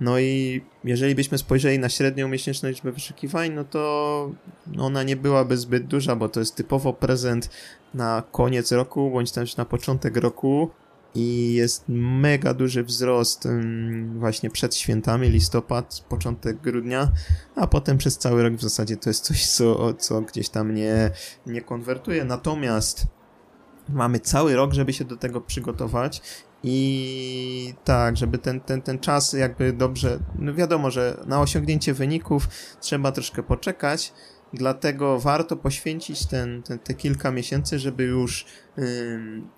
No 0.01 0.19
i 0.19 0.61
jeżeli 0.83 1.15
byśmy 1.15 1.37
spojrzeli 1.37 1.79
na 1.79 1.89
średnią 1.89 2.27
miesięczną 2.27 2.69
liczbę 2.69 2.91
wyszukiwań, 2.91 3.51
no 3.51 3.63
to 3.63 4.31
ona 4.79 5.03
nie 5.03 5.15
byłaby 5.15 5.57
zbyt 5.57 5.87
duża, 5.87 6.15
bo 6.15 6.29
to 6.29 6.39
jest 6.39 6.55
typowo 6.55 6.93
prezent 6.93 7.49
na 7.93 8.23
koniec 8.31 8.71
roku, 8.71 9.11
bądź 9.11 9.31
też 9.31 9.57
na 9.57 9.65
początek 9.65 10.17
roku 10.17 10.69
i 11.15 11.53
jest 11.53 11.83
mega 11.87 12.53
duży 12.53 12.83
wzrost 12.83 13.47
właśnie 14.15 14.49
przed 14.49 14.75
świętami, 14.75 15.29
listopad, 15.29 16.05
początek 16.09 16.61
grudnia, 16.61 17.11
a 17.55 17.67
potem 17.67 17.97
przez 17.97 18.17
cały 18.17 18.43
rok 18.43 18.53
w 18.53 18.61
zasadzie 18.61 18.97
to 18.97 19.09
jest 19.09 19.23
coś, 19.23 19.47
co, 19.47 19.93
co 19.93 20.21
gdzieś 20.21 20.49
tam 20.49 20.75
nie, 20.75 21.11
nie 21.45 21.61
konwertuje. 21.61 22.25
Natomiast 22.25 23.05
mamy 23.89 24.19
cały 24.19 24.55
rok, 24.55 24.73
żeby 24.73 24.93
się 24.93 25.05
do 25.05 25.17
tego 25.17 25.41
przygotować 25.41 26.21
i 26.63 27.73
tak, 27.83 28.17
żeby 28.17 28.37
ten, 28.37 28.59
ten, 28.59 28.81
ten 28.81 28.99
czas 28.99 29.33
jakby 29.33 29.73
dobrze, 29.73 30.19
no 30.39 30.53
wiadomo, 30.53 30.91
że 30.91 31.23
na 31.25 31.41
osiągnięcie 31.41 31.93
wyników 31.93 32.47
trzeba 32.81 33.11
troszkę 33.11 33.43
poczekać, 33.43 34.13
dlatego 34.53 35.19
warto 35.19 35.55
poświęcić 35.55 36.25
ten, 36.25 36.63
ten, 36.63 36.79
te 36.79 36.93
kilka 36.93 37.31
miesięcy, 37.31 37.79
żeby 37.79 38.03
już 38.03 38.45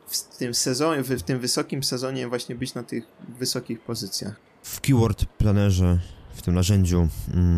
w 0.08 0.38
tym 0.38 0.54
sezonie, 0.54 1.04
w 1.04 1.24
tym 1.24 1.40
wysokim 1.40 1.84
sezonie 1.84 2.28
właśnie 2.28 2.56
być 2.56 2.74
na 2.74 2.84
tych 2.84 3.04
wysokich 3.40 3.82
pozycjach. 3.82 4.36
W 4.64 4.82
Keyword 4.82 5.26
Plannerze, 5.26 6.00
w 6.34 6.42
tym 6.42 6.56
narzędziu 6.56 7.08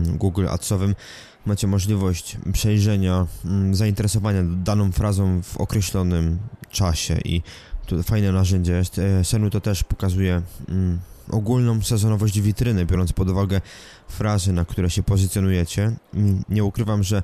Google 0.06 0.48
Adsowym 0.48 0.96
macie 1.46 1.68
możliwość 1.68 2.38
przejrzenia 2.54 3.28
zainteresowania 3.72 4.44
daną 4.44 4.92
frazą 4.92 5.44
w 5.44 5.58
określonym 5.58 6.40
czasie 6.70 7.18
i 7.26 7.42
to 7.86 8.04
fajne 8.04 8.32
narzędzie 8.32 8.74
jest. 8.74 9.00
E, 9.00 9.24
Senu 9.24 9.50
to 9.50 9.62
też 9.62 9.84
pokazuje 9.84 10.42
mm, 10.70 11.00
ogólną 11.30 11.82
sezonowość 11.82 12.42
witryny, 12.42 12.86
biorąc 12.86 13.14
pod 13.14 13.30
uwagę 13.30 13.62
frazy, 14.08 14.54
na 14.54 14.66
które 14.66 14.90
się 14.90 15.04
pozycjonujecie. 15.04 15.92
Nie 16.50 16.64
ukrywam, 16.64 17.04
że 17.04 17.24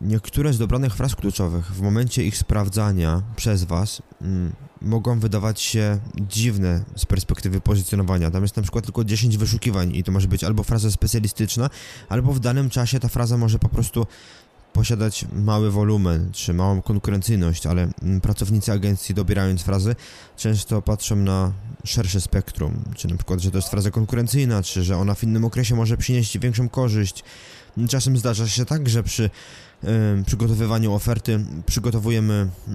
niektóre 0.00 0.52
z 0.52 0.58
dobranych 0.58 0.94
fraz 0.94 1.16
kluczowych 1.16 1.66
w 1.66 1.80
momencie 1.80 2.24
ich 2.24 2.36
sprawdzania 2.36 3.22
przez 3.36 3.64
Was 3.64 4.02
mm, 4.22 4.52
mogą 4.82 5.20
wydawać 5.20 5.60
się 5.60 5.98
dziwne 6.14 6.84
z 6.96 7.06
perspektywy 7.06 7.60
pozycjonowania. 7.60 8.30
Tam 8.30 8.42
jest 8.42 8.56
na 8.56 8.62
przykład 8.62 8.84
tylko 8.84 9.04
10 9.04 9.38
wyszukiwań 9.38 9.94
i 9.94 10.04
to 10.04 10.12
może 10.12 10.28
być 10.28 10.44
albo 10.44 10.62
fraza 10.62 10.90
specjalistyczna, 10.90 11.70
albo 12.08 12.32
w 12.32 12.40
danym 12.40 12.70
czasie 12.70 13.00
ta 13.00 13.08
fraza 13.08 13.36
może 13.36 13.58
po 13.58 13.68
prostu 13.68 14.06
posiadać 14.80 15.26
mały 15.32 15.70
wolumen 15.70 16.30
czy 16.32 16.54
małą 16.54 16.82
konkurencyjność, 16.82 17.66
ale 17.66 17.88
mm, 18.02 18.20
pracownicy 18.20 18.72
agencji 18.72 19.14
dobierając 19.14 19.62
frazy 19.62 19.96
często 20.36 20.82
patrzą 20.82 21.16
na 21.16 21.52
szersze 21.84 22.20
spektrum, 22.20 22.84
czy 22.94 23.08
na 23.08 23.16
przykład, 23.16 23.40
że 23.40 23.50
to 23.50 23.58
jest 23.58 23.68
fraza 23.68 23.90
konkurencyjna, 23.90 24.62
czy 24.62 24.82
że 24.82 24.96
ona 24.96 25.14
w 25.14 25.24
innym 25.24 25.44
okresie 25.44 25.74
może 25.74 25.96
przynieść 25.96 26.38
większą 26.38 26.68
korzyść. 26.68 27.24
Czasem 27.88 28.16
zdarza 28.16 28.48
się 28.48 28.64
tak, 28.64 28.88
że 28.88 29.02
przy 29.02 29.30
y, 29.84 29.88
przygotowywaniu 30.26 30.94
oferty 30.94 31.44
przygotowujemy 31.66 32.48
y, 32.68 32.70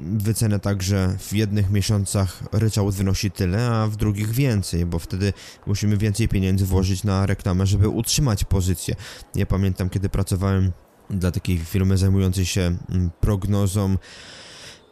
wycenę 0.00 0.60
tak, 0.60 0.82
że 0.82 1.16
w 1.18 1.32
jednych 1.32 1.70
miesiącach 1.70 2.42
ryczałt 2.52 2.94
wynosi 2.94 3.30
tyle, 3.30 3.70
a 3.70 3.86
w 3.86 3.96
drugich 3.96 4.30
więcej, 4.30 4.86
bo 4.86 4.98
wtedy 4.98 5.32
musimy 5.66 5.96
więcej 5.96 6.28
pieniędzy 6.28 6.66
włożyć 6.66 7.04
na 7.04 7.26
reklamę, 7.26 7.66
żeby 7.66 7.88
utrzymać 7.88 8.44
pozycję. 8.44 8.94
Ja 9.34 9.46
pamiętam, 9.46 9.90
kiedy 9.90 10.08
pracowałem 10.08 10.72
dla 11.10 11.30
takiej 11.30 11.58
firmy 11.58 11.96
zajmującej 11.96 12.46
się 12.46 12.60
mm, 12.60 13.10
prognozą 13.20 13.96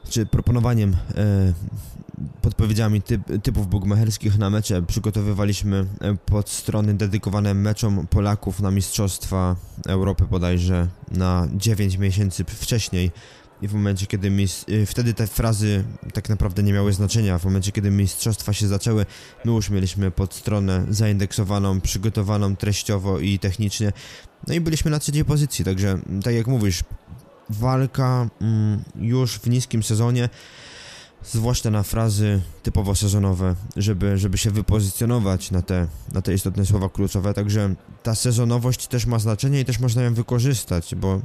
czy 0.08 0.26
proponowaniem 0.26 0.96
e, 1.14 1.52
podpowiedziami 2.42 3.02
typ, 3.02 3.22
typów 3.42 3.68
bugmacherskich 3.68 4.38
na 4.38 4.50
mecze. 4.50 4.82
Przygotowywaliśmy 4.82 5.86
e, 6.00 6.16
pod 6.26 6.48
strony 6.48 6.94
dedykowane 6.94 7.54
meczom 7.54 8.06
Polaków 8.06 8.60
na 8.60 8.70
Mistrzostwa 8.70 9.56
Europy 9.86 10.24
bodajże 10.30 10.88
na 11.10 11.48
9 11.54 11.96
miesięcy 11.96 12.44
wcześniej 12.44 13.10
i 13.62 13.68
w 13.68 13.74
momencie, 13.74 14.06
kiedy 14.06 14.30
mis... 14.30 14.64
Y, 14.68 14.86
wtedy 14.86 15.14
te 15.14 15.26
frazy 15.26 15.84
tak 16.12 16.28
naprawdę 16.28 16.62
nie 16.62 16.72
miały 16.72 16.92
znaczenia. 16.92 17.38
W 17.38 17.44
momencie, 17.44 17.72
kiedy 17.72 17.90
mistrzostwa 17.90 18.52
się 18.52 18.68
zaczęły, 18.68 19.06
my 19.44 19.52
już 19.52 19.70
mieliśmy 19.70 20.10
pod 20.10 20.34
stronę 20.34 20.86
zaindeksowaną, 20.88 21.80
przygotowaną 21.80 22.56
treściowo 22.56 23.18
i 23.18 23.38
technicznie. 23.38 23.92
No 24.46 24.54
i 24.54 24.60
byliśmy 24.60 24.90
na 24.90 24.98
trzeciej 24.98 25.24
pozycji, 25.24 25.64
także 25.64 25.98
tak 26.24 26.34
jak 26.34 26.46
mówisz, 26.46 26.84
walka 27.50 28.28
mm, 28.40 28.82
już 28.96 29.38
w 29.38 29.46
niskim 29.50 29.82
sezonie, 29.82 30.28
zwłaszcza 31.24 31.70
na 31.70 31.82
frazy 31.82 32.40
typowo 32.62 32.94
sezonowe, 32.94 33.54
żeby, 33.76 34.18
żeby 34.18 34.38
się 34.38 34.50
wypozycjonować 34.50 35.50
na 35.50 35.62
te, 35.62 35.86
na 36.12 36.22
te 36.22 36.34
istotne 36.34 36.66
słowa 36.66 36.88
kluczowe, 36.88 37.34
także 37.34 37.74
ta 38.02 38.14
sezonowość 38.14 38.86
też 38.86 39.06
ma 39.06 39.18
znaczenie 39.18 39.60
i 39.60 39.64
też 39.64 39.78
można 39.78 40.02
ją 40.02 40.14
wykorzystać, 40.14 40.94
bo 40.94 41.20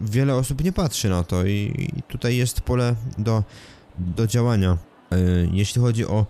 wiele 0.00 0.34
osób 0.34 0.64
nie 0.64 0.72
patrzy 0.72 1.08
na 1.08 1.24
to 1.24 1.46
i, 1.46 1.92
i 1.98 2.02
tutaj 2.02 2.36
jest 2.36 2.60
pole 2.60 2.94
do, 3.18 3.44
do 3.98 4.26
działania. 4.26 4.78
E, 5.12 5.16
jeśli 5.52 5.82
chodzi 5.82 6.06
o, 6.06 6.26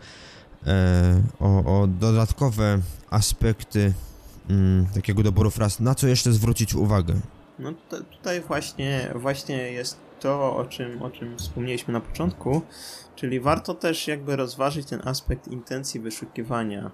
e, 0.66 1.22
o, 1.40 1.80
o 1.80 1.86
dodatkowe 1.86 2.78
aspekty 3.10 3.92
mm, 4.50 4.86
takiego 4.94 5.22
doboru 5.22 5.50
fraz, 5.50 5.80
na 5.80 5.94
co 5.94 6.06
jeszcze 6.06 6.32
zwrócić 6.32 6.74
uwagę? 6.74 7.14
No 7.58 7.72
tutaj 8.10 8.40
właśnie, 8.40 9.12
właśnie 9.14 9.56
jest 9.56 9.98
to, 10.20 10.56
o 10.56 10.64
czym, 10.64 11.02
o 11.02 11.10
czym 11.10 11.38
wspomnieliśmy 11.38 11.92
na 11.92 12.00
początku, 12.00 12.62
czyli 13.16 13.40
warto 13.40 13.74
też 13.74 14.08
jakby 14.08 14.36
rozważyć 14.36 14.86
ten 14.86 15.08
aspekt 15.08 15.48
intencji 15.48 16.00
wyszukiwania, 16.00 16.90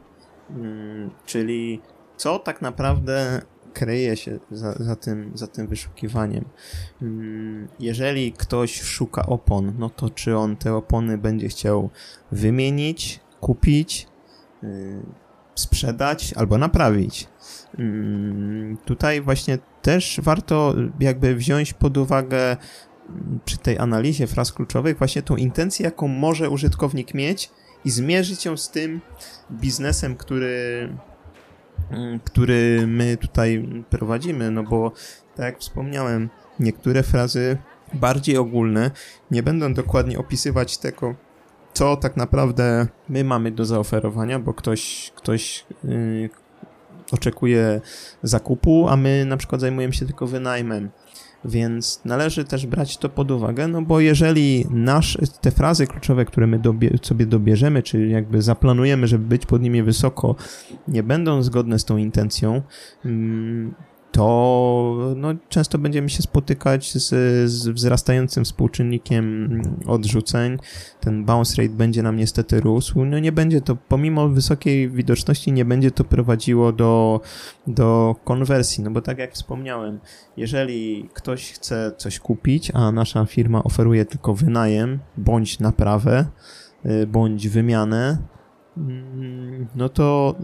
mm, 0.51 1.11
czyli 1.27 1.81
co 2.17 2.39
tak 2.39 2.63
naprawdę 2.63 3.43
kryje 3.77 4.17
się 4.17 4.39
za, 4.51 4.73
za, 4.73 4.97
tym, 4.97 5.31
za 5.35 5.47
tym 5.47 5.67
wyszukiwaniem. 5.67 6.45
Mm, 7.03 7.69
jeżeli 7.81 8.33
ktoś 8.33 8.81
szuka 8.81 9.27
opon, 9.27 9.75
no 9.79 9.91
to 9.91 10.11
czy 10.11 10.37
on 10.37 10.57
te 10.57 10.75
opony 10.75 11.19
będzie 11.19 11.49
chciał 11.49 11.91
wymienić, 12.33 13.21
kupić, 13.41 14.07
y, 14.65 15.03
sprzedać 15.55 16.33
albo 16.37 16.59
naprawić. 16.59 17.29
Mm, 17.79 18.77
tutaj 18.85 19.21
właśnie 19.21 19.59
też 19.83 20.21
warto 20.23 20.75
jakby 21.01 21.35
wziąć 21.35 21.73
pod 21.73 21.97
uwagę 21.97 22.57
mm, 23.09 23.41
przy 23.45 23.59
tej 23.59 23.79
analizie 23.79 24.27
fraz 24.27 24.53
kluczowych 24.53 24.99
właśnie 24.99 25.23
tą 25.23 25.37
intencję, 25.37 25.85
jaką 25.85 26.09
może 26.09 26.51
użytkownik 26.51 27.15
mieć 27.15 27.51
i 27.85 27.91
zmierzyć 27.91 28.45
ją 28.45 28.57
z 28.57 28.71
tym 28.71 29.01
biznesem, 29.51 30.17
który, 30.17 30.89
który 32.25 32.87
my 32.87 33.17
tutaj 33.17 33.83
prowadzimy, 33.91 34.51
no 34.51 34.63
bo 34.63 34.93
tak 35.35 35.45
jak 35.47 35.59
wspomniałem, 35.59 36.29
niektóre 36.61 37.03
frazy 37.03 37.59
bardziej 37.95 38.37
ogólne 38.37 38.91
nie 39.31 39.43
będą 39.43 39.75
dokładnie 39.75 40.19
opisywać 40.19 40.79
tego, 40.79 41.15
co 41.73 41.97
tak 41.97 42.17
naprawdę 42.17 42.87
my 43.09 43.25
mamy 43.25 43.51
do 43.51 43.65
zaoferowania, 43.65 44.39
bo 44.39 44.55
ktoś, 44.55 45.13
ktoś 45.17 45.65
yy, 45.85 46.31
oczekuje 47.13 47.81
zakupu, 48.23 48.89
a 48.89 48.97
my 48.97 49.25
na 49.25 49.37
przykład 49.37 49.61
zajmujemy 49.61 49.93
się 49.93 50.07
tylko 50.07 50.27
wynajmem. 50.27 50.91
Więc 51.45 52.01
należy 52.05 52.45
też 52.45 52.67
brać 52.67 52.97
to 52.97 53.09
pod 53.09 53.31
uwagę, 53.31 53.69
no 53.69 53.83
bo 53.83 54.01
jeżeli 54.01 54.67
nasz, 54.71 55.19
te 55.41 55.51
frazy 55.51 55.87
kluczowe, 55.87 56.25
które 56.25 56.47
my 56.47 56.59
dobie, 56.59 56.91
sobie 57.03 57.27
dobierzemy, 57.27 57.83
czyli 57.83 58.13
jakby 58.13 58.43
zaplanujemy, 58.43 59.07
żeby 59.07 59.25
być 59.25 59.47
pod 59.47 59.63
nimi 59.63 59.83
wysoko, 59.83 60.37
nie 60.89 61.03
będą 61.03 61.43
zgodne 61.43 61.79
z 61.79 61.85
tą 61.85 61.97
intencją, 61.97 62.63
mm, 63.05 63.75
to 64.13 65.13
no, 65.17 65.29
często 65.49 65.79
będziemy 65.79 66.09
się 66.09 66.23
spotykać 66.23 66.93
z, 66.93 67.09
z 67.51 67.69
wzrastającym 67.69 68.45
współczynnikiem 68.45 69.63
odrzuceń. 69.87 70.59
Ten 71.01 71.25
bounce 71.25 71.63
rate 71.63 71.75
będzie 71.75 72.03
nam 72.03 72.17
niestety 72.17 72.61
rósł. 72.61 73.05
No 73.05 73.19
nie 73.19 73.33
będzie 73.33 73.61
to, 73.61 73.77
pomimo 73.77 74.29
wysokiej 74.29 74.91
widoczności, 74.91 75.53
nie 75.53 75.65
będzie 75.65 75.91
to 75.91 76.05
prowadziło 76.05 76.73
do, 76.73 77.21
do 77.67 78.17
konwersji, 78.25 78.85
no 78.85 78.91
bo 78.91 79.03
tak 79.03 79.19
jak 79.19 79.33
wspomniałem, 79.33 80.01
jeżeli 80.37 81.09
ktoś 81.15 81.53
chce 81.53 81.93
coś 81.97 82.19
kupić, 82.19 82.71
a 82.75 82.93
nasza 82.93 83.25
firma 83.25 83.65
oferuje 83.65 84.05
tylko 84.05 84.35
wynajem, 84.35 84.99
bądź 85.17 85.59
naprawę, 85.59 86.27
y, 86.87 87.07
bądź 87.07 87.49
wymianę, 87.49 88.19
mm, 88.77 89.67
no 89.75 89.89
to 89.89 90.35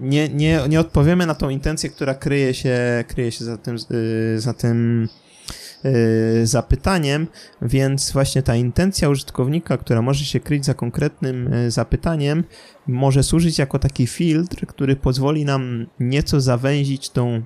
nie, 0.00 0.28
nie, 0.28 0.60
nie 0.68 0.80
odpowiemy 0.80 1.26
na 1.26 1.34
tą 1.34 1.48
intencję, 1.48 1.90
która 1.90 2.14
kryje 2.14 2.54
się, 2.54 3.04
kryje 3.08 3.32
się 3.32 3.44
za 3.44 3.56
tym, 3.56 3.76
y, 3.90 4.40
za 4.40 4.54
tym 4.54 5.08
yy, 5.84 6.46
zapytaniem, 6.46 7.26
więc 7.62 8.12
właśnie 8.12 8.42
ta 8.42 8.56
intencja 8.56 9.08
użytkownika, 9.08 9.76
która 9.76 10.02
może 10.02 10.24
się 10.24 10.40
kryć 10.40 10.64
za 10.64 10.74
konkretnym 10.74 11.52
yy, 11.52 11.70
zapytaniem, 11.70 12.44
może 12.86 13.22
służyć 13.22 13.58
jako 13.58 13.78
taki 13.78 14.06
filtr, 14.06 14.66
który 14.66 14.96
pozwoli 14.96 15.44
nam 15.44 15.86
nieco 16.00 16.40
zawęzić 16.40 17.10
tą 17.10 17.42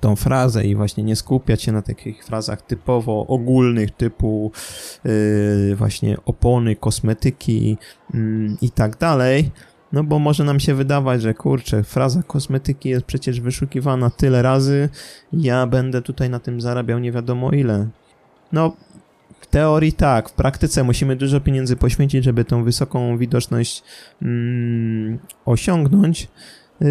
tą 0.00 0.16
frazę 0.16 0.64
i 0.66 0.76
właśnie 0.76 1.04
nie 1.04 1.16
skupiać 1.16 1.62
się 1.62 1.72
na 1.72 1.82
takich 1.82 2.24
frazach 2.24 2.62
typowo 2.62 3.26
ogólnych, 3.26 3.90
typu 3.90 4.52
yy, 5.04 5.76
właśnie 5.76 6.16
opony, 6.24 6.76
kosmetyki 6.76 7.78
yy, 8.14 8.20
i 8.62 8.70
tak 8.70 8.98
dalej, 8.98 9.50
no 9.92 10.04
bo 10.04 10.18
może 10.18 10.44
nam 10.44 10.60
się 10.60 10.74
wydawać, 10.74 11.22
że 11.22 11.34
kurczę, 11.34 11.82
fraza 11.82 12.22
kosmetyki 12.22 12.88
jest 12.88 13.04
przecież 13.04 13.40
wyszukiwana 13.40 14.10
tyle 14.10 14.42
razy, 14.42 14.88
ja 15.32 15.66
będę 15.66 16.02
tutaj 16.02 16.30
na 16.30 16.38
tym 16.38 16.60
zarabiał 16.60 16.98
nie 16.98 17.12
wiadomo 17.12 17.50
ile. 17.50 17.88
No, 18.52 18.76
w 19.40 19.46
teorii 19.46 19.92
tak, 19.92 20.28
w 20.28 20.32
praktyce 20.32 20.84
musimy 20.84 21.16
dużo 21.16 21.40
pieniędzy 21.40 21.76
poświęcić, 21.76 22.24
żeby 22.24 22.44
tą 22.44 22.64
wysoką 22.64 23.18
widoczność 23.18 23.82
mm, 24.22 25.18
osiągnąć. 25.44 26.28
Yy, 26.80 26.88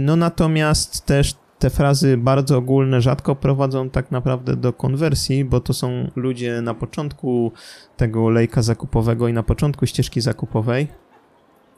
no 0.00 0.16
natomiast 0.16 1.06
też 1.06 1.34
te 1.58 1.70
frazy 1.70 2.16
bardzo 2.16 2.56
ogólne 2.56 3.00
rzadko 3.00 3.36
prowadzą 3.36 3.90
tak 3.90 4.10
naprawdę 4.10 4.56
do 4.56 4.72
konwersji, 4.72 5.44
bo 5.44 5.60
to 5.60 5.74
są 5.74 6.10
ludzie 6.16 6.62
na 6.62 6.74
początku 6.74 7.52
tego 7.96 8.30
lejka 8.30 8.62
zakupowego 8.62 9.28
i 9.28 9.32
na 9.32 9.42
początku 9.42 9.86
ścieżki 9.86 10.20
zakupowej. 10.20 10.88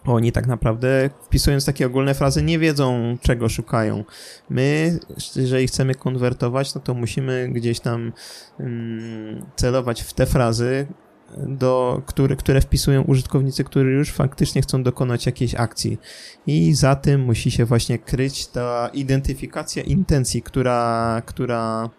Oni 0.06 0.32
tak 0.32 0.46
naprawdę, 0.46 1.10
wpisując 1.24 1.64
takie 1.64 1.86
ogólne 1.86 2.14
frazy, 2.14 2.42
nie 2.42 2.58
wiedzą, 2.58 3.16
czego 3.20 3.48
szukają. 3.48 4.04
My, 4.50 4.98
jeżeli 5.36 5.66
chcemy 5.66 5.94
konwertować, 5.94 6.74
no 6.74 6.80
to 6.80 6.94
musimy 6.94 7.48
gdzieś 7.52 7.80
tam 7.80 8.12
mm, 8.60 9.46
celować 9.56 10.02
w 10.02 10.12
te 10.12 10.26
frazy, 10.26 10.86
do, 11.36 12.02
które, 12.06 12.36
które 12.36 12.60
wpisują 12.60 13.02
użytkownicy, 13.02 13.64
którzy 13.64 13.90
już 13.90 14.12
faktycznie 14.12 14.62
chcą 14.62 14.82
dokonać 14.82 15.26
jakiejś 15.26 15.54
akcji. 15.54 15.98
I 16.46 16.74
za 16.74 16.96
tym 16.96 17.20
musi 17.20 17.50
się 17.50 17.64
właśnie 17.64 17.98
kryć 17.98 18.46
ta 18.46 18.90
identyfikacja 18.92 19.82
intencji, 19.82 20.42
która, 20.42 21.22
która 21.26 21.90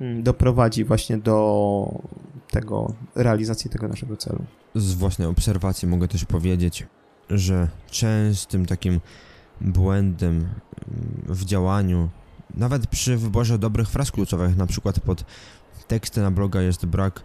mm, 0.00 0.22
doprowadzi 0.22 0.84
właśnie 0.84 1.18
do 1.18 2.02
tego, 2.50 2.94
realizacji 3.14 3.70
tego 3.70 3.88
naszego 3.88 4.16
celu. 4.16 4.44
Z 4.74 4.94
własnej 4.94 5.28
obserwacji 5.28 5.88
mogę 5.88 6.08
też 6.08 6.24
powiedzieć, 6.24 6.86
że 7.30 7.68
częstym 7.90 8.66
takim 8.66 9.00
błędem 9.60 10.36
mm, 10.36 10.50
w 11.28 11.44
działaniu, 11.44 12.08
nawet 12.54 12.86
przy 12.86 13.16
wyborze 13.16 13.58
dobrych 13.58 13.88
fraz 13.88 14.10
kluczowych, 14.10 14.56
na 14.56 14.66
przykład 14.66 15.00
pod 15.00 15.24
teksty 15.88 16.20
na 16.20 16.30
bloga 16.30 16.62
jest 16.62 16.86
brak 16.86 17.24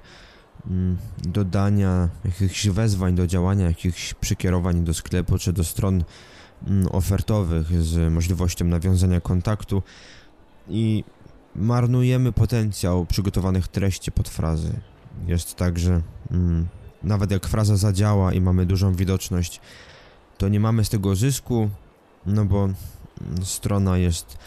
Mm, 0.68 0.98
dodania 1.24 2.10
jakichś 2.26 2.68
wezwań 2.68 3.16
do 3.16 3.28
działania, 3.28 3.66
jakichś 3.66 4.14
przykierowań 4.14 4.84
do 4.84 4.94
sklepu 4.94 5.38
czy 5.38 5.54
do 5.54 5.64
stron 5.64 6.04
mm, 6.68 6.88
ofertowych 6.92 7.84
z 7.84 8.14
możliwością 8.14 8.66
nawiązania 8.66 9.22
kontaktu 9.22 9.84
i 10.70 11.04
marnujemy 11.56 12.32
potencjał 12.32 13.06
przygotowanych 13.06 13.68
treści 13.68 14.12
pod 14.12 14.30
frazy. 14.30 14.74
Jest 15.28 15.56
tak, 15.56 15.80
że 15.80 16.02
mm, 16.32 16.68
nawet 17.04 17.32
jak 17.32 17.48
fraza 17.48 17.78
zadziała 17.78 18.34
i 18.34 18.42
mamy 18.42 18.66
dużą 18.66 18.94
widoczność, 18.94 19.62
to 20.38 20.50
nie 20.50 20.60
mamy 20.60 20.86
z 20.86 20.90
tego 20.90 21.16
zysku, 21.16 21.70
no 22.26 22.46
bo 22.46 22.70
strona 23.44 23.98
jest 23.98 24.38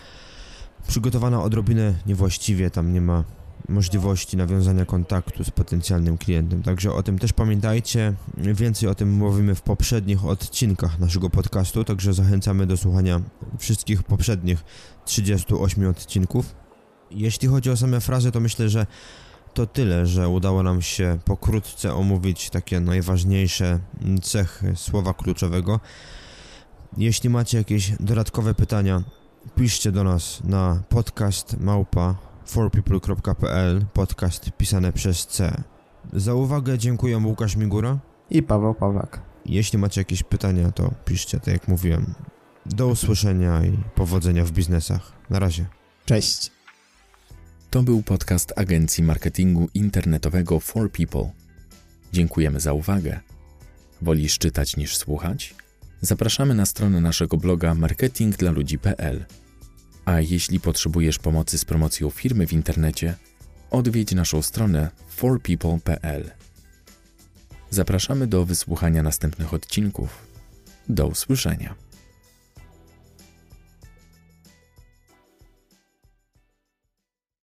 przygotowana 0.88 1.42
odrobinę 1.42 1.94
niewłaściwie, 2.07 2.70
tam 2.70 2.92
nie 2.92 3.01
ma 3.01 3.24
możliwości 3.68 4.37
nawiązania 4.37 4.85
kontaktu 4.85 5.44
z 5.44 5.51
potencjalnym 5.51 6.18
klientem. 6.18 6.62
Także 6.62 6.92
o 6.92 7.03
tym 7.03 7.18
też 7.18 7.33
pamiętajcie. 7.33 8.14
Więcej 8.37 8.88
o 8.88 8.94
tym 8.94 9.12
mówimy 9.12 9.55
w 9.55 9.62
poprzednich 9.62 10.24
odcinkach 10.24 10.98
naszego 10.98 11.31
podcastu, 11.31 11.85
także 11.85 12.14
zachęcamy 12.14 12.66
do 12.66 12.77
słuchania 12.77 13.20
wszystkich 13.59 14.03
poprzednich 14.03 14.64
38 15.05 15.88
odcinków. 15.88 16.55
Jeśli 17.11 17.48
chodzi 17.48 17.70
o 17.70 17.77
same 17.77 18.01
frazy, 18.01 18.33
to 18.33 18.40
myślę, 18.40 18.68
że 18.68 18.87
to 19.54 19.66
tyle, 19.66 20.06
że 20.06 20.28
udało 20.28 20.62
nam 20.62 20.82
się 20.82 21.18
pokrótce 21.24 21.94
omówić 21.94 22.50
takie 22.50 22.80
najważniejsze 22.80 23.78
cechy 24.22 24.76
słowa 24.76 25.14
kluczowego. 25.14 25.80
Jeśli 26.96 27.30
macie 27.30 27.58
jakieś 27.58 27.92
dodatkowe 28.00 28.54
pytania, 28.54 29.02
piszcie 29.56 29.92
do 29.92 30.04
nas 30.04 30.40
na 30.44 30.82
podcast 30.88 31.61
małpa 31.61 32.14
forpeople.pl, 32.46 33.84
podcast 33.92 34.50
pisane 34.56 34.92
przez 34.92 35.26
C. 35.26 35.62
Za 36.12 36.34
uwagę 36.34 36.78
dziękuję 36.78 37.18
Łukasz 37.18 37.56
Migura 37.56 37.98
i 38.30 38.42
Paweł 38.42 38.74
Pawlak. 38.74 39.22
Jeśli 39.46 39.78
macie 39.78 40.00
jakieś 40.00 40.22
pytania, 40.22 40.72
to 40.72 40.90
piszcie, 41.04 41.40
tak 41.40 41.54
jak 41.54 41.68
mówiłem. 41.68 42.14
Do 42.66 42.87
usłyszenia 42.87 43.64
i 43.64 43.78
powodzenia 43.94 44.44
w 44.44 44.50
biznesach. 44.50 45.12
Na 45.30 45.38
razie. 45.38 45.66
Cześć. 46.04 46.58
To 47.70 47.83
był 47.83 48.02
podcast 48.02 48.52
agencji 48.57 49.04
marketingu 49.04 49.68
internetowego 49.74 50.61
For 50.61 50.92
People. 50.92 51.31
Dziękujemy 52.12 52.61
za 52.61 52.72
uwagę. 52.72 53.20
Wolisz 54.02 54.38
czytać 54.38 54.76
niż 54.76 54.96
słuchać? 54.96 55.54
Zapraszamy 56.00 56.54
na 56.54 56.66
stronę 56.66 57.00
naszego 57.00 57.37
bloga 57.37 57.74
marketingdlaludzi.pl. 57.74 59.24
A 60.04 60.20
jeśli 60.20 60.61
potrzebujesz 60.61 61.18
pomocy 61.18 61.59
z 61.59 61.64
promocją 61.64 62.11
firmy 62.11 62.46
w 62.46 62.52
internecie, 62.52 63.14
odwiedź 63.70 64.12
naszą 64.12 64.42
stronę 64.42 64.90
forpeople.pl. 65.09 66.31
Zapraszamy 67.70 68.26
do 68.26 68.44
wysłuchania 68.44 69.02
następnych 69.02 69.54
odcinków. 69.54 70.26
Do 70.88 71.07
usłyszenia. 71.07 71.88